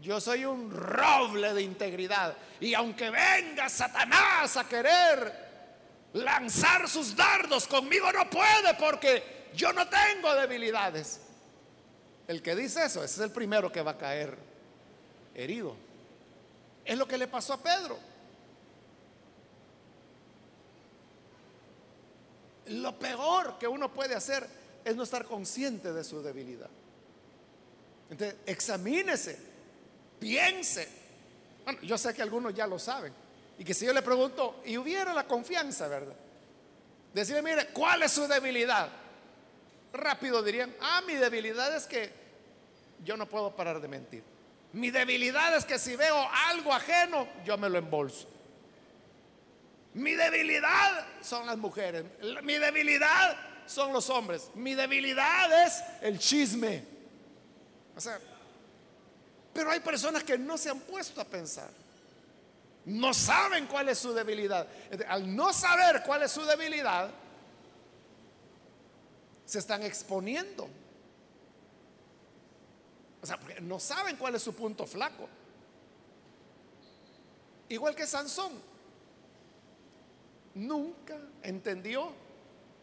[0.02, 2.36] Yo soy un roble de integridad.
[2.60, 5.46] Y aunque venga Satanás a querer
[6.12, 11.20] lanzar sus dardos, conmigo no puede porque yo no tengo debilidades.
[12.28, 14.36] El que dice eso, es el primero que va a caer
[15.34, 15.74] herido.
[16.84, 17.98] Es lo que le pasó a Pedro.
[22.66, 24.46] Lo peor que uno puede hacer
[24.84, 26.70] es no estar consciente de su debilidad.
[28.10, 29.55] Entonces, examínese
[30.18, 30.88] piense.
[31.82, 33.12] Yo sé que algunos ya lo saben.
[33.58, 36.14] Y que si yo le pregunto, y hubiera la confianza, ¿verdad?
[37.14, 38.90] Decirle, mire, ¿cuál es su debilidad?
[39.92, 42.12] Rápido dirían, ah, mi debilidad es que
[43.04, 44.22] yo no puedo parar de mentir.
[44.72, 48.28] Mi debilidad es que si veo algo ajeno, yo me lo embolso.
[49.94, 52.04] Mi debilidad son las mujeres.
[52.42, 54.50] Mi debilidad son los hombres.
[54.54, 56.84] Mi debilidad es el chisme.
[57.96, 58.20] O sea,
[59.56, 61.70] pero hay personas que no se han puesto a pensar.
[62.84, 64.68] No saben cuál es su debilidad.
[65.08, 67.10] Al no saber cuál es su debilidad,
[69.46, 70.68] se están exponiendo.
[73.22, 75.26] O sea, porque no saben cuál es su punto flaco.
[77.70, 78.52] Igual que Sansón.
[80.54, 82.12] Nunca entendió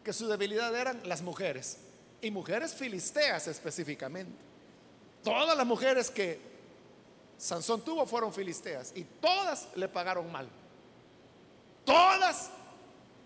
[0.02, 1.78] que su debilidad eran las mujeres.
[2.20, 4.42] Y mujeres filisteas específicamente.
[5.22, 6.53] Todas las mujeres que
[7.38, 8.92] Sansón tuvo fueron filisteas.
[8.94, 10.48] Y todas le pagaron mal.
[11.84, 12.50] Todas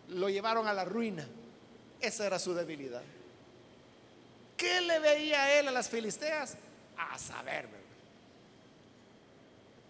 [0.08, 1.26] lo llevaron a la ruina.
[2.00, 3.02] Esa era su debilidad.
[4.56, 6.56] ¿Qué le veía él a las filisteas?
[6.96, 7.68] A saber,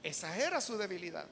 [0.02, 1.26] Esa era su debilidad.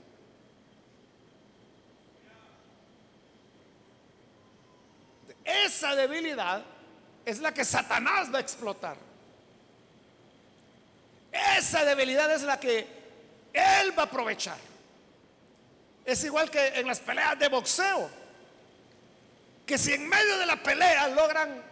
[5.44, 6.64] Esa debilidad
[7.24, 9.05] es la que Satanás va a explotar.
[11.56, 12.86] Esa debilidad es la que
[13.52, 14.58] él va a aprovechar.
[16.04, 18.08] Es igual que en las peleas de boxeo.
[19.64, 21.62] Que si en medio de la pelea logran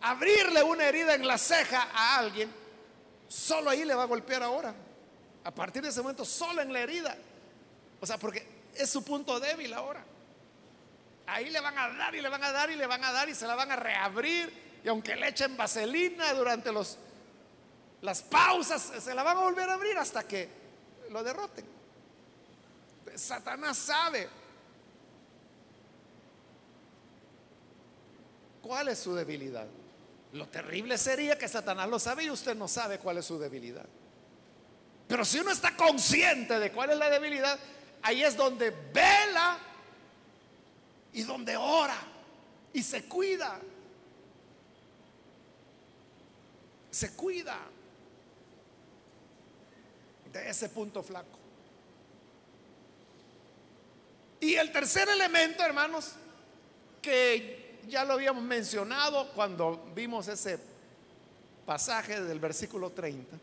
[0.00, 2.52] abrirle una herida en la ceja a alguien,
[3.28, 4.74] solo ahí le va a golpear ahora.
[5.44, 7.16] A partir de ese momento, solo en la herida.
[8.00, 10.04] O sea, porque es su punto débil ahora.
[11.26, 13.28] Ahí le van a dar y le van a dar y le van a dar
[13.28, 14.80] y se la van a reabrir.
[14.84, 16.98] Y aunque le echen vaselina durante los,
[18.02, 20.48] las pausas, se la van a volver a abrir hasta que
[21.10, 21.64] lo derroten.
[23.14, 24.28] Satanás sabe
[28.60, 29.66] cuál es su debilidad.
[30.32, 33.86] Lo terrible sería que Satanás lo sabe y usted no sabe cuál es su debilidad.
[35.06, 37.58] Pero si uno está consciente de cuál es la debilidad,
[38.02, 39.58] ahí es donde vela
[41.12, 41.98] y donde ora
[42.72, 43.60] y se cuida.
[46.90, 47.58] Se cuida
[50.32, 51.38] de ese punto flaco.
[54.40, 56.12] Y el tercer elemento, hermanos,
[57.00, 60.58] que ya lo habíamos mencionado cuando vimos ese
[61.64, 63.36] pasaje del versículo 30,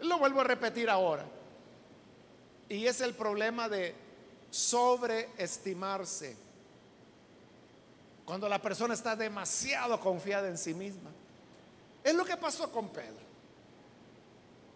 [0.00, 1.24] lo vuelvo a repetir ahora.
[2.68, 3.94] Y es el problema de
[4.50, 6.36] sobreestimarse.
[8.24, 11.10] Cuando la persona está demasiado confiada en sí misma.
[12.02, 13.29] Es lo que pasó con Pedro.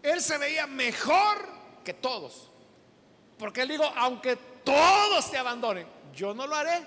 [0.05, 1.37] Él se veía mejor
[1.83, 2.51] que todos.
[3.37, 6.85] Porque él dijo, aunque todos te abandonen, yo no lo haré.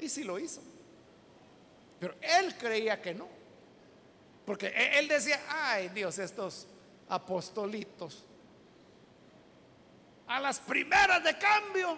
[0.00, 0.62] Y sí lo hizo.
[1.98, 3.28] Pero él creía que no.
[4.46, 6.66] Porque e-, él decía, ay Dios, estos
[7.08, 8.24] apostolitos.
[10.28, 11.96] A las primeras de cambio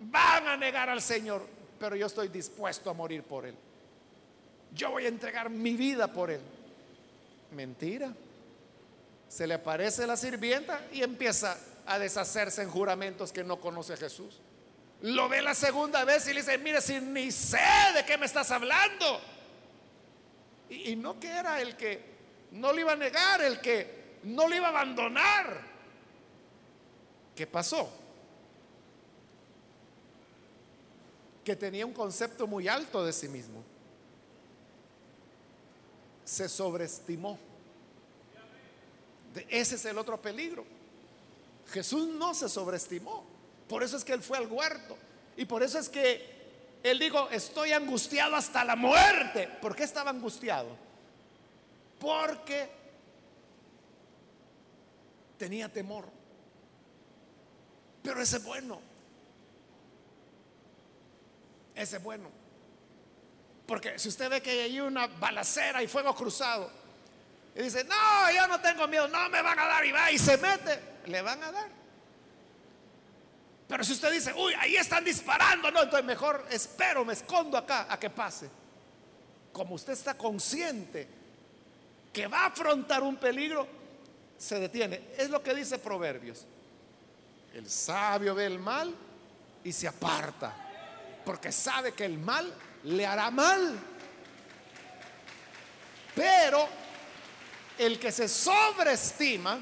[0.00, 1.46] van a negar al Señor,
[1.78, 3.54] pero yo estoy dispuesto a morir por Él.
[4.72, 6.40] Yo voy a entregar mi vida por Él.
[7.56, 8.14] Mentira.
[9.28, 13.96] Se le aparece la sirvienta y empieza a deshacerse en juramentos que no conoce a
[13.96, 14.40] Jesús.
[15.02, 17.58] Lo ve la segunda vez y le dice, mire, si ni sé
[17.94, 19.20] de qué me estás hablando.
[20.70, 22.00] Y, y no que era el que
[22.52, 25.60] no le iba a negar, el que no le iba a abandonar.
[27.34, 27.90] ¿Qué pasó?
[31.46, 33.62] que tenía un concepto muy alto de sí mismo.
[36.24, 37.38] Se sobreestimó.
[39.48, 40.64] Ese es el otro peligro.
[41.72, 43.24] Jesús no se sobreestimó.
[43.68, 44.96] Por eso es que él fue al huerto.
[45.36, 46.36] Y por eso es que
[46.82, 49.48] él dijo, estoy angustiado hasta la muerte.
[49.60, 50.68] ¿Por qué estaba angustiado?
[51.98, 52.68] Porque
[55.38, 56.06] tenía temor.
[58.02, 58.80] Pero ese es bueno.
[61.74, 62.30] Ese es bueno.
[63.66, 66.70] Porque si usted ve que hay una balacera y fuego cruzado,
[67.56, 70.18] y dice, no, yo no tengo miedo, no me van a dar, y va y
[70.18, 71.68] se mete, le van a dar.
[73.66, 77.86] Pero si usted dice, uy, ahí están disparando, no, entonces mejor espero, me escondo acá
[77.88, 78.50] a que pase.
[79.52, 81.08] Como usted está consciente
[82.12, 83.66] que va a afrontar un peligro,
[84.36, 85.08] se detiene.
[85.16, 86.44] Es lo que dice Proverbios.
[87.54, 88.94] El sabio ve el mal
[89.64, 90.54] y se aparta
[91.24, 92.52] porque sabe que el mal
[92.84, 93.78] le hará mal.
[96.14, 96.68] Pero
[97.78, 99.60] el que se sobreestima,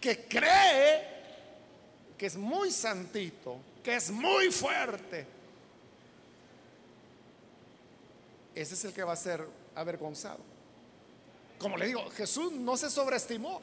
[0.00, 1.18] que cree
[2.16, 5.26] que es muy santito, que es muy fuerte,
[8.54, 10.40] ese es el que va a ser avergonzado.
[11.58, 13.60] Como le digo, Jesús no se sobreestimó.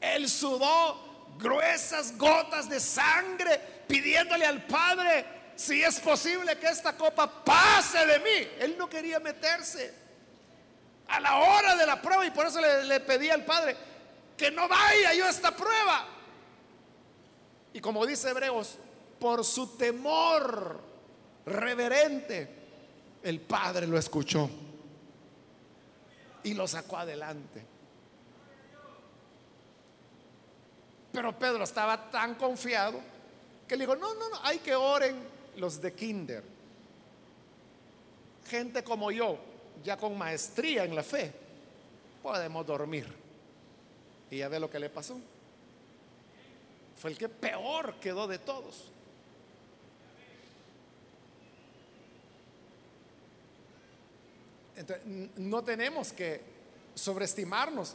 [0.00, 5.24] Él sudó gruesas gotas de sangre pidiéndole al Padre
[5.54, 8.48] si es posible que esta copa pase de mí.
[8.58, 10.05] Él no quería meterse
[11.08, 13.76] a la hora de la prueba y por eso le, pedí al Padre
[14.36, 16.06] que no vaya yo a esta prueba.
[17.72, 18.76] Y como dice Hebreos,
[19.18, 20.80] por su temor
[21.44, 22.48] reverente,
[23.22, 24.48] el Padre lo escuchó
[26.42, 27.64] y lo sacó adelante.
[31.12, 33.00] Pero Pedro estaba tan confiado
[33.66, 35.16] que le dijo, no, no, no, hay que oren
[35.56, 36.44] los de kinder.
[38.48, 39.38] Gente como yo,
[39.84, 41.32] ya con maestría en la fe,
[42.22, 43.06] podemos dormir.
[44.30, 45.18] Y ya ve lo que le pasó.
[46.96, 48.90] Fue el que peor quedó de todos.
[54.76, 55.06] Entonces,
[55.36, 56.40] no tenemos que
[56.94, 57.94] sobreestimarnos.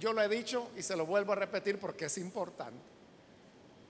[0.00, 2.80] Yo lo he dicho y se lo vuelvo a repetir porque es importante.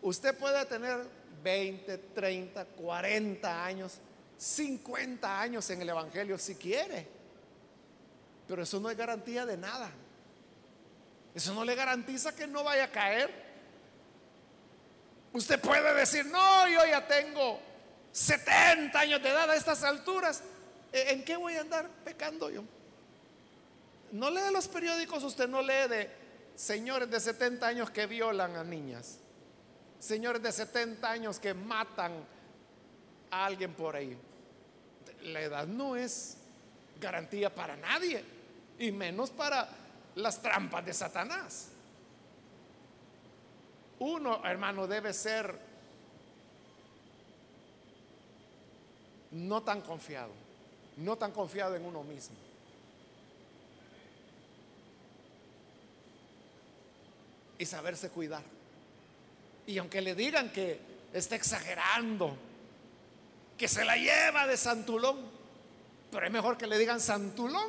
[0.03, 1.07] Usted puede tener
[1.43, 3.99] 20, 30, 40 años,
[4.43, 7.07] 50 años en el Evangelio si quiere,
[8.49, 9.89] pero eso no es garantía de nada.
[11.33, 13.31] Eso no le garantiza que no vaya a caer.
[15.33, 17.61] Usted puede decir, no, yo ya tengo
[18.11, 20.43] 70 años de edad a estas alturas.
[20.93, 22.65] ¿E-, ¿En qué voy a andar pecando yo?
[24.11, 26.11] No lee los periódicos, usted no lee de
[26.57, 29.19] señores de 70 años que violan a niñas,
[30.01, 32.13] señores de 70 años que matan
[33.31, 34.19] a alguien por ahí.
[35.25, 36.37] La edad no es
[37.01, 38.25] garantía para nadie,
[38.79, 39.69] y menos para
[40.17, 41.69] las trampas de Satanás.
[43.99, 45.57] Uno, hermano, debe ser
[49.33, 50.33] no tan confiado,
[50.99, 52.37] no tan confiado en uno mismo.
[57.59, 58.43] Y saberse cuidar.
[59.67, 60.81] Y aunque le digan que
[61.13, 62.37] está exagerando,
[63.63, 65.19] que se la lleva de Santulón,
[66.11, 67.69] pero es mejor que le digan Santulón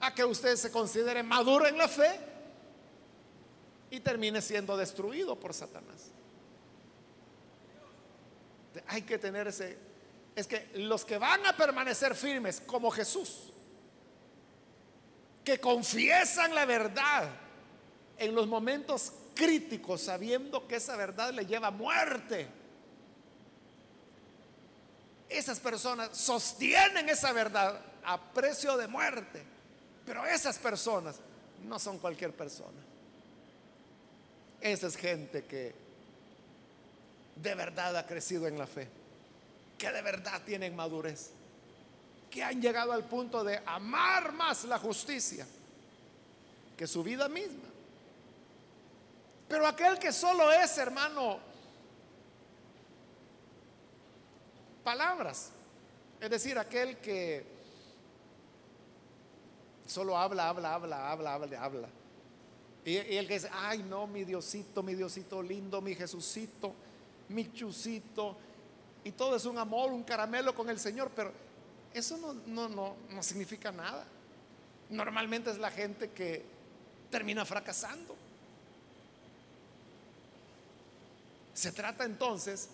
[0.00, 2.20] a que usted se considere maduro en la fe
[3.90, 6.10] y termine siendo destruido por Satanás.
[8.86, 9.78] Hay que tener ese...
[10.34, 13.50] Es que los que van a permanecer firmes como Jesús,
[15.42, 17.30] que confiesan la verdad
[18.18, 22.65] en los momentos críticos, sabiendo que esa verdad le lleva a muerte,
[25.28, 29.42] esas personas sostienen esa verdad a precio de muerte,
[30.04, 31.16] pero esas personas
[31.64, 32.80] no son cualquier persona.
[34.60, 35.74] Esa es gente que
[37.36, 38.88] de verdad ha crecido en la fe,
[39.76, 41.30] que de verdad tienen madurez,
[42.30, 45.46] que han llegado al punto de amar más la justicia
[46.76, 47.68] que su vida misma.
[49.48, 51.38] Pero aquel que solo es, hermano,
[54.86, 55.50] palabras,
[56.20, 57.44] es decir, aquel que
[59.84, 61.88] solo habla, habla, habla, habla, habla, habla
[62.86, 66.72] y, el que dice, ay no, mi Diosito, mi Diosito lindo, mi Jesucito,
[67.30, 68.36] mi chusito.
[69.02, 71.32] Y todo es un amor, un caramelo con el Señor, pero
[71.92, 74.04] eso no, no, no, no significa nada.
[74.88, 76.44] Normalmente es la gente que
[77.10, 78.14] termina fracasando.
[81.52, 82.68] Se trata entonces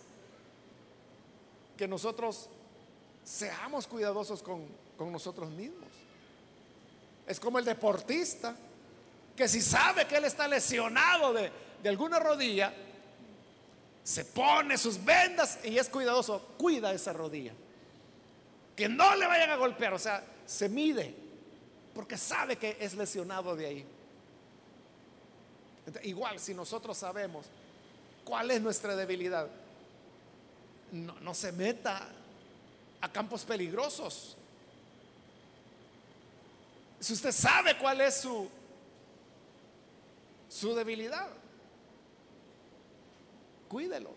[1.76, 2.48] que nosotros
[3.24, 4.66] seamos cuidadosos con,
[4.96, 5.88] con nosotros mismos.
[7.26, 8.54] Es como el deportista
[9.36, 11.50] que si sabe que él está lesionado de,
[11.88, 12.72] alguna rodilla,
[14.04, 17.52] se pone sus vendas y es cuidadoso, cuida esa rodilla.
[18.76, 21.14] Que no le vayan a golpear, o sea, se mide,
[21.94, 23.86] porque sabe que es lesionado de ahí.
[26.04, 27.46] igual, si nosotros sabemos
[28.24, 29.48] cuál es nuestra debilidad,
[30.92, 32.08] no, se meta
[33.00, 34.36] a campos peligrosos.
[37.00, 38.48] Si usted sabe cuál es su
[40.52, 41.28] su debilidad.
[43.68, 44.10] Cuídelo.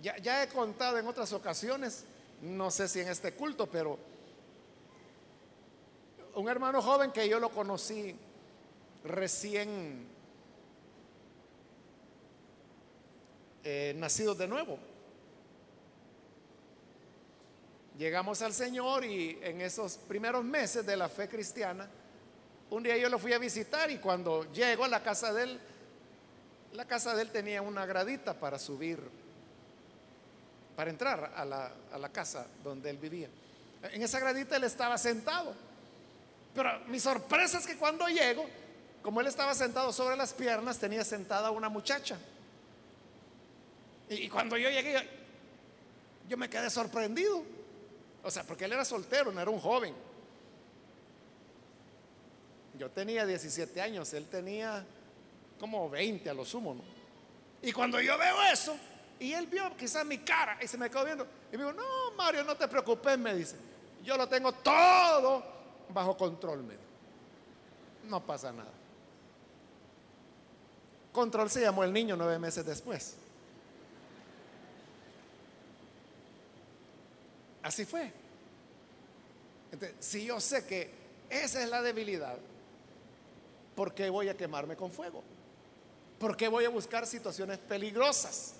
[0.00, 2.04] Ya, ya, he contado en otras ocasiones,
[2.40, 3.98] no sé si en este culto, pero
[6.34, 8.16] un hermano joven que yo lo conocí
[9.04, 10.06] recién
[13.68, 14.78] eh, nacido de nuevo.
[17.98, 21.88] Llegamos al Señor y en esos primeros meses de la fe cristiana,
[22.70, 25.60] un día yo lo fui a visitar y cuando llego a la casa de él,
[26.74, 29.00] la casa de él tenía una gradita para subir,
[30.76, 33.28] para entrar a la, casa donde él vivía.
[33.82, 35.52] En esa gradita él estaba sentado.
[36.54, 38.46] Pero mi sorpresa es que cuando llego,
[39.02, 42.16] como él estaba sentado sobre las piernas, tenía sentada una muchacha.
[44.08, 45.08] Y, cuando yo llegué,
[46.28, 47.42] yo me quedé sorprendido.
[48.22, 49.94] O sea, porque él era soltero, no era un joven.
[52.78, 54.84] Yo tenía 17 años, él tenía
[55.58, 56.82] como 20 a lo sumo, ¿no?
[57.62, 58.76] Y cuando yo veo eso,
[59.18, 62.12] y él vio quizás mi cara y se me quedó viendo, y me dijo, no,
[62.16, 63.56] Mario, no te preocupes, me dice,
[64.04, 65.42] yo lo tengo todo
[65.88, 66.74] bajo control, me
[68.04, 68.70] No pasa nada.
[71.12, 73.16] Control se llamó el niño nueve meses después.
[77.66, 78.12] Así fue.
[79.98, 80.88] si yo sé que
[81.28, 82.38] esa es la debilidad,
[83.74, 85.24] ¿por qué voy a quemarme con fuego?
[86.20, 88.54] ¿Por qué voy a buscar situaciones peligrosas?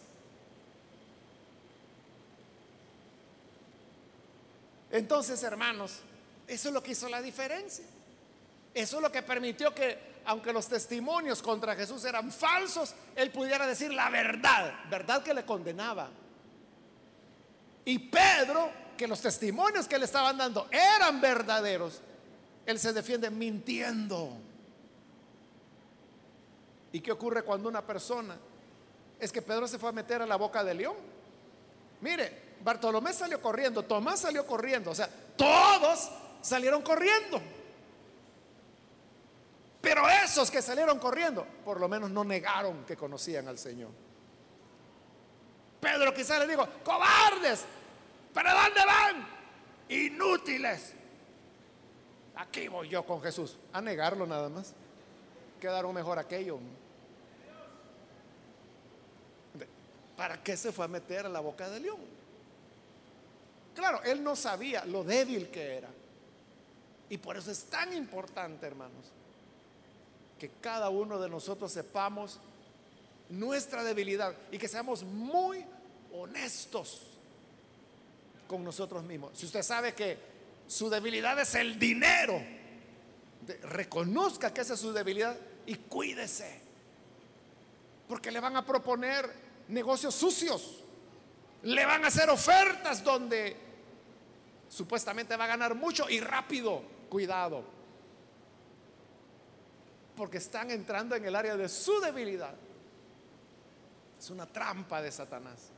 [4.91, 6.01] Entonces, hermanos,
[6.49, 7.85] eso es lo que hizo la diferencia.
[8.75, 13.69] Eso es lo que permitió que, aunque los testimonios contra Jesús eran falsos, él pudiera
[13.69, 16.11] decir la verdad, verdad que le condenaba.
[17.85, 22.01] Y Pedro, que los testimonios que le estaban dando eran verdaderos,
[22.65, 24.33] él se defiende mintiendo.
[26.93, 28.37] ¿Y qué ocurre cuando una persona
[29.21, 30.97] es que Pedro se fue a meter a la boca del león?
[32.01, 37.41] Mire, Bartolomé salió corriendo, Tomás salió corriendo, o sea, todos salieron corriendo.
[39.81, 43.91] Pero esos que salieron corriendo, por lo menos no negaron que conocían al Señor.
[45.81, 47.65] Pedro quizás le dijo, cobardes,
[48.37, 49.27] ¿para dónde van?
[49.89, 50.93] Inútiles.
[52.35, 53.57] Aquí voy yo con Jesús.
[53.73, 54.75] A negarlo nada más.
[55.59, 56.59] Quedaron mejor aquello.
[60.19, 62.01] ¿Para qué se fue a meter a la boca del león?
[63.75, 65.89] Claro, él no sabía lo débil que era.
[67.09, 69.07] Y por eso es tan importante, hermanos,
[70.39, 72.39] que cada uno de nosotros sepamos
[73.31, 75.65] nuestra debilidad y que seamos muy
[76.13, 77.16] honestos
[78.47, 79.33] con nosotros mismos.
[79.35, 80.19] Si usted sabe que
[80.67, 82.41] su debilidad es el dinero,
[83.63, 85.37] reconozca que esa es su debilidad
[85.67, 86.61] y cuídese.
[88.09, 89.31] Porque le van a proponer
[89.69, 90.83] negocios sucios.
[91.63, 93.57] Le van a hacer ofertas donde
[94.69, 96.83] supuestamente va a ganar mucho y rápido.
[97.09, 97.65] Cuidado.
[100.17, 102.55] Porque están entrando en el área de su debilidad.
[104.19, 105.71] Es una trampa de Satanás.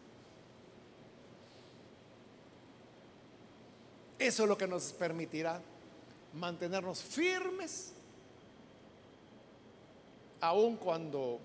[4.18, 5.60] Eso es lo que nos permitirá
[6.34, 7.92] mantenernos firmes,
[10.40, 11.40] aun cuando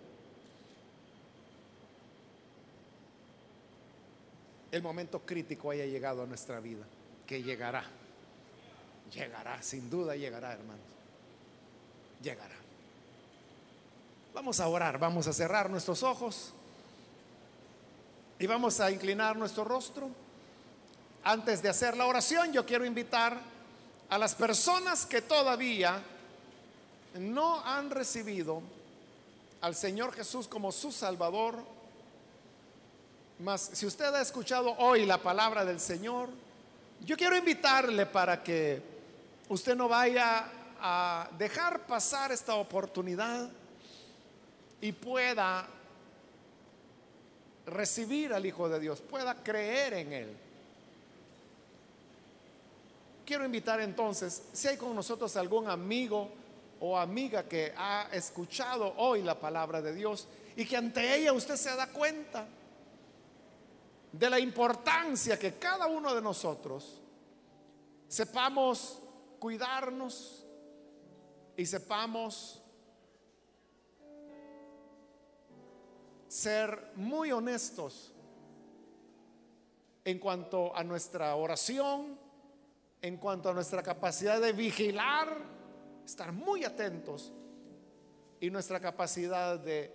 [4.71, 6.83] el momento crítico haya llegado a nuestra vida
[7.27, 7.85] que llegará.
[9.13, 10.85] Llegará, sin duda llegará, hermanos.
[12.23, 12.55] Llegará.
[14.33, 16.53] Vamos a orar, vamos a cerrar nuestros ojos
[18.39, 20.22] y vamos a inclinar nuestro rostro.
[21.23, 23.37] Antes de hacer la oración, yo quiero invitar
[24.09, 26.01] a las personas que todavía
[27.15, 28.61] no han recibido
[29.61, 31.63] al Señor Jesús como su Salvador.
[33.39, 36.29] Mas si usted ha escuchado hoy la palabra del Señor,
[37.05, 38.81] yo quiero invitarle para que
[39.47, 40.45] usted no vaya
[40.81, 43.49] a dejar pasar esta oportunidad
[44.81, 45.65] y pueda
[47.65, 50.42] recibir al Hijo de Dios, pueda creer en Él.
[53.25, 56.29] Quiero invitar entonces, si hay con nosotros algún amigo
[56.79, 61.55] o amiga que ha escuchado hoy la palabra de Dios y que ante ella usted
[61.55, 62.45] se da cuenta
[64.11, 67.01] de la importancia que cada uno de nosotros
[68.07, 68.99] sepamos
[69.39, 70.45] cuidarnos
[71.55, 72.61] y sepamos
[76.27, 78.11] ser muy honestos
[80.03, 82.17] en cuanto a nuestra oración,
[83.03, 85.27] en cuanto a nuestra capacidad de vigilar,
[86.05, 87.33] estar muy atentos
[88.39, 89.93] y nuestra capacidad de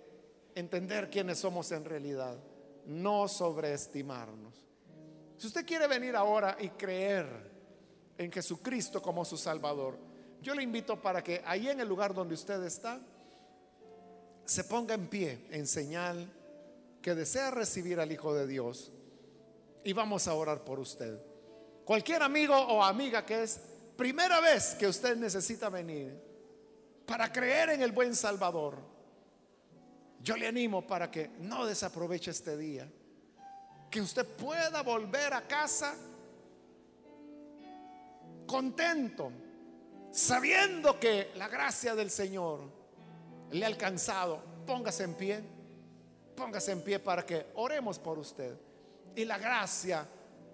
[0.53, 2.37] entender quiénes somos en realidad
[2.85, 4.63] no sobreestimarnos.
[5.37, 7.25] Si usted quiere venir ahora y creer
[8.15, 9.97] en Jesucristo como su Salvador,
[10.43, 13.01] yo le invito para que ahí en el lugar donde usted está,
[14.45, 16.31] se ponga en pie en señal
[17.01, 18.91] que desea recibir al Hijo de Dios
[19.83, 21.28] y vamos a orar por usted.
[21.89, 23.59] Cualquier amigo o amiga que es
[23.97, 26.13] primera vez que usted necesita venir
[27.03, 28.77] para creer en el buen Salvador,
[30.21, 32.87] yo le animo para que no desaproveche este día,
[33.89, 35.95] que usted pueda volver a casa
[38.45, 39.31] contento,
[40.11, 42.71] sabiendo que la gracia del Señor
[43.49, 44.43] le ha alcanzado.
[44.63, 45.43] Póngase en pie,
[46.35, 48.55] póngase en pie para que oremos por usted.
[49.15, 50.07] Y la gracia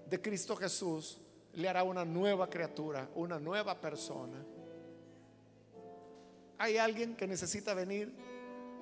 [0.09, 1.23] de Cristo Jesús
[1.55, 4.37] le hará una nueva criatura, una nueva persona.
[6.57, 8.11] ¿Hay alguien que necesita venir?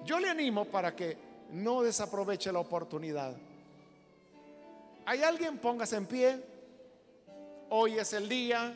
[0.04, 1.18] Yo le animo para que
[1.52, 3.36] no desaproveche la oportunidad.
[5.06, 5.58] ¿Hay alguien?
[5.58, 6.44] Póngase en pie.
[7.70, 8.74] Hoy es el día,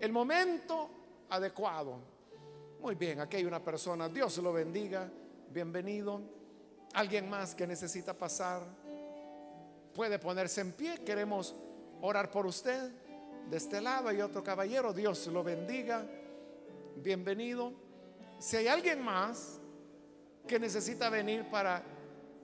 [0.00, 0.90] el momento
[1.28, 1.98] adecuado.
[2.80, 4.08] Muy bien, aquí hay una persona.
[4.08, 5.08] Dios lo bendiga.
[5.50, 6.20] Bienvenido.
[6.94, 8.62] ¿Alguien más que necesita pasar?
[9.94, 10.98] Puede ponerse en pie.
[11.04, 11.54] Queremos
[12.02, 12.90] orar por usted.
[13.48, 14.92] De este lado hay otro caballero.
[14.92, 16.06] Dios lo bendiga.
[16.96, 17.72] Bienvenido.
[18.38, 19.58] Si hay alguien más
[20.46, 21.82] que necesita venir para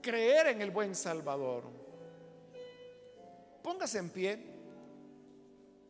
[0.01, 1.63] creer en el buen Salvador,
[3.63, 4.39] póngase en pie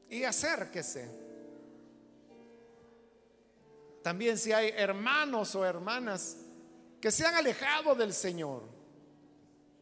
[0.10, 1.10] y acérquese.
[4.02, 6.38] También si hay hermanos o hermanas
[7.02, 8.64] que se han alejado del Señor,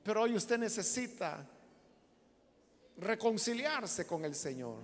[0.03, 1.47] pero hoy usted necesita
[2.97, 4.77] reconciliarse con el Señor.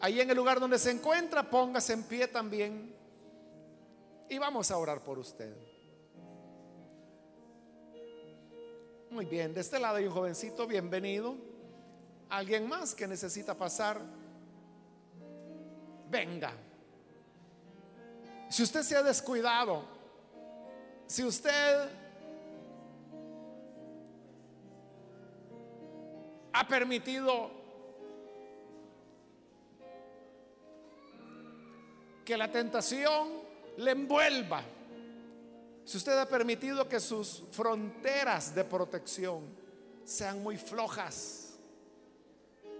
[0.00, 2.94] Ahí en el lugar donde se encuentra, póngase en pie también
[4.28, 5.54] y vamos a orar por usted.
[9.10, 11.34] Muy bien, de este lado hay un jovencito, bienvenido.
[12.28, 14.00] ¿Alguien más que necesita pasar?
[16.08, 16.52] Venga.
[18.48, 19.84] Si usted se ha descuidado,
[21.06, 21.88] si usted
[26.52, 27.50] ha permitido
[32.24, 33.28] que la tentación
[33.76, 34.62] le envuelva,
[35.84, 39.42] si usted ha permitido que sus fronteras de protección
[40.04, 41.58] sean muy flojas,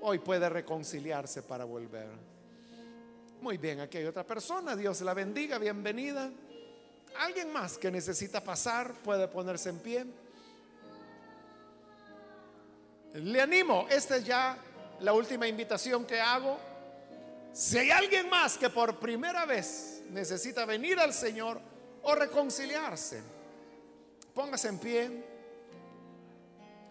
[0.03, 2.09] hoy puede reconciliarse para volver.
[3.41, 6.31] Muy bien, aquí hay otra persona, Dios la bendiga, bienvenida.
[7.18, 10.07] ¿Alguien más que necesita pasar puede ponerse en pie?
[13.15, 14.57] Le animo, esta es ya
[15.01, 16.59] la última invitación que hago.
[17.53, 21.61] Si hay alguien más que por primera vez necesita venir al Señor
[22.03, 23.23] o reconciliarse,
[24.33, 25.25] póngase en pie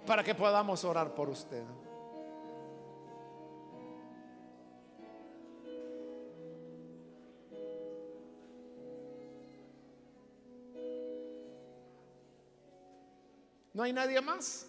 [0.06, 1.64] para que podamos orar por usted.
[13.74, 14.69] ¿No hay nadie más?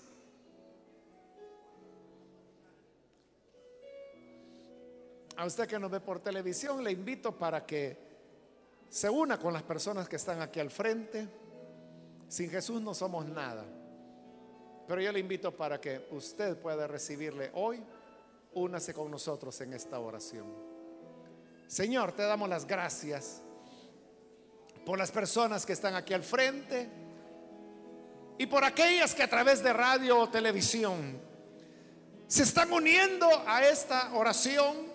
[5.40, 7.96] A usted que nos ve por televisión, le invito para que
[8.90, 11.26] se una con las personas que están aquí al frente.
[12.28, 13.64] Sin Jesús no somos nada.
[14.86, 17.82] Pero yo le invito para que usted pueda recibirle hoy.
[18.52, 20.44] Únase con nosotros en esta oración.
[21.66, 23.40] Señor, te damos las gracias
[24.84, 26.86] por las personas que están aquí al frente
[28.36, 31.18] y por aquellas que a través de radio o televisión
[32.26, 34.89] se están uniendo a esta oración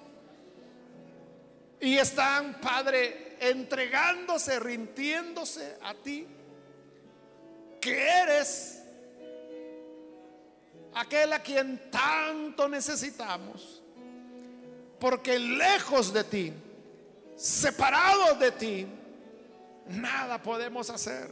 [1.85, 6.25] y están, Padre, entregándose, rindiéndose a ti,
[7.79, 8.83] que eres
[10.95, 13.83] aquel a quien tanto necesitamos,
[14.99, 16.53] porque lejos de ti,
[17.35, 18.87] separados de ti,
[19.85, 21.29] nada podemos hacer.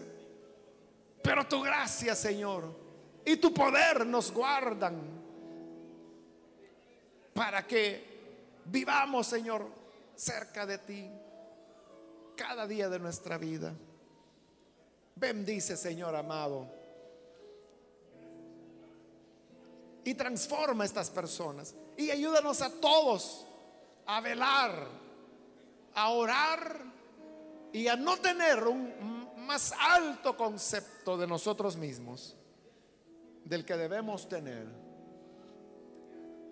[1.24, 2.78] Pero tu gracia, Señor,
[3.26, 5.01] y tu poder nos guardan
[7.34, 9.83] para que vivamos, Señor,
[10.16, 11.09] cerca de ti
[12.36, 13.74] cada día de nuestra vida.
[15.16, 16.68] Bendice, Señor amado.
[20.03, 21.76] Y transforma a estas personas.
[21.97, 23.45] Y ayúdanos a todos
[24.05, 24.88] a velar,
[25.93, 26.84] a orar
[27.72, 32.36] y a no tener un más alto concepto de nosotros mismos
[33.43, 34.68] del que debemos tener.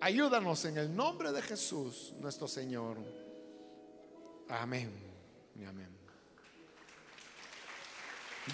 [0.00, 3.21] Ayúdanos en el nombre de Jesús, nuestro Señor.
[4.52, 5.12] Amén
[5.66, 5.88] amén.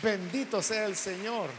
[0.03, 1.51] Bendito sea el Señor.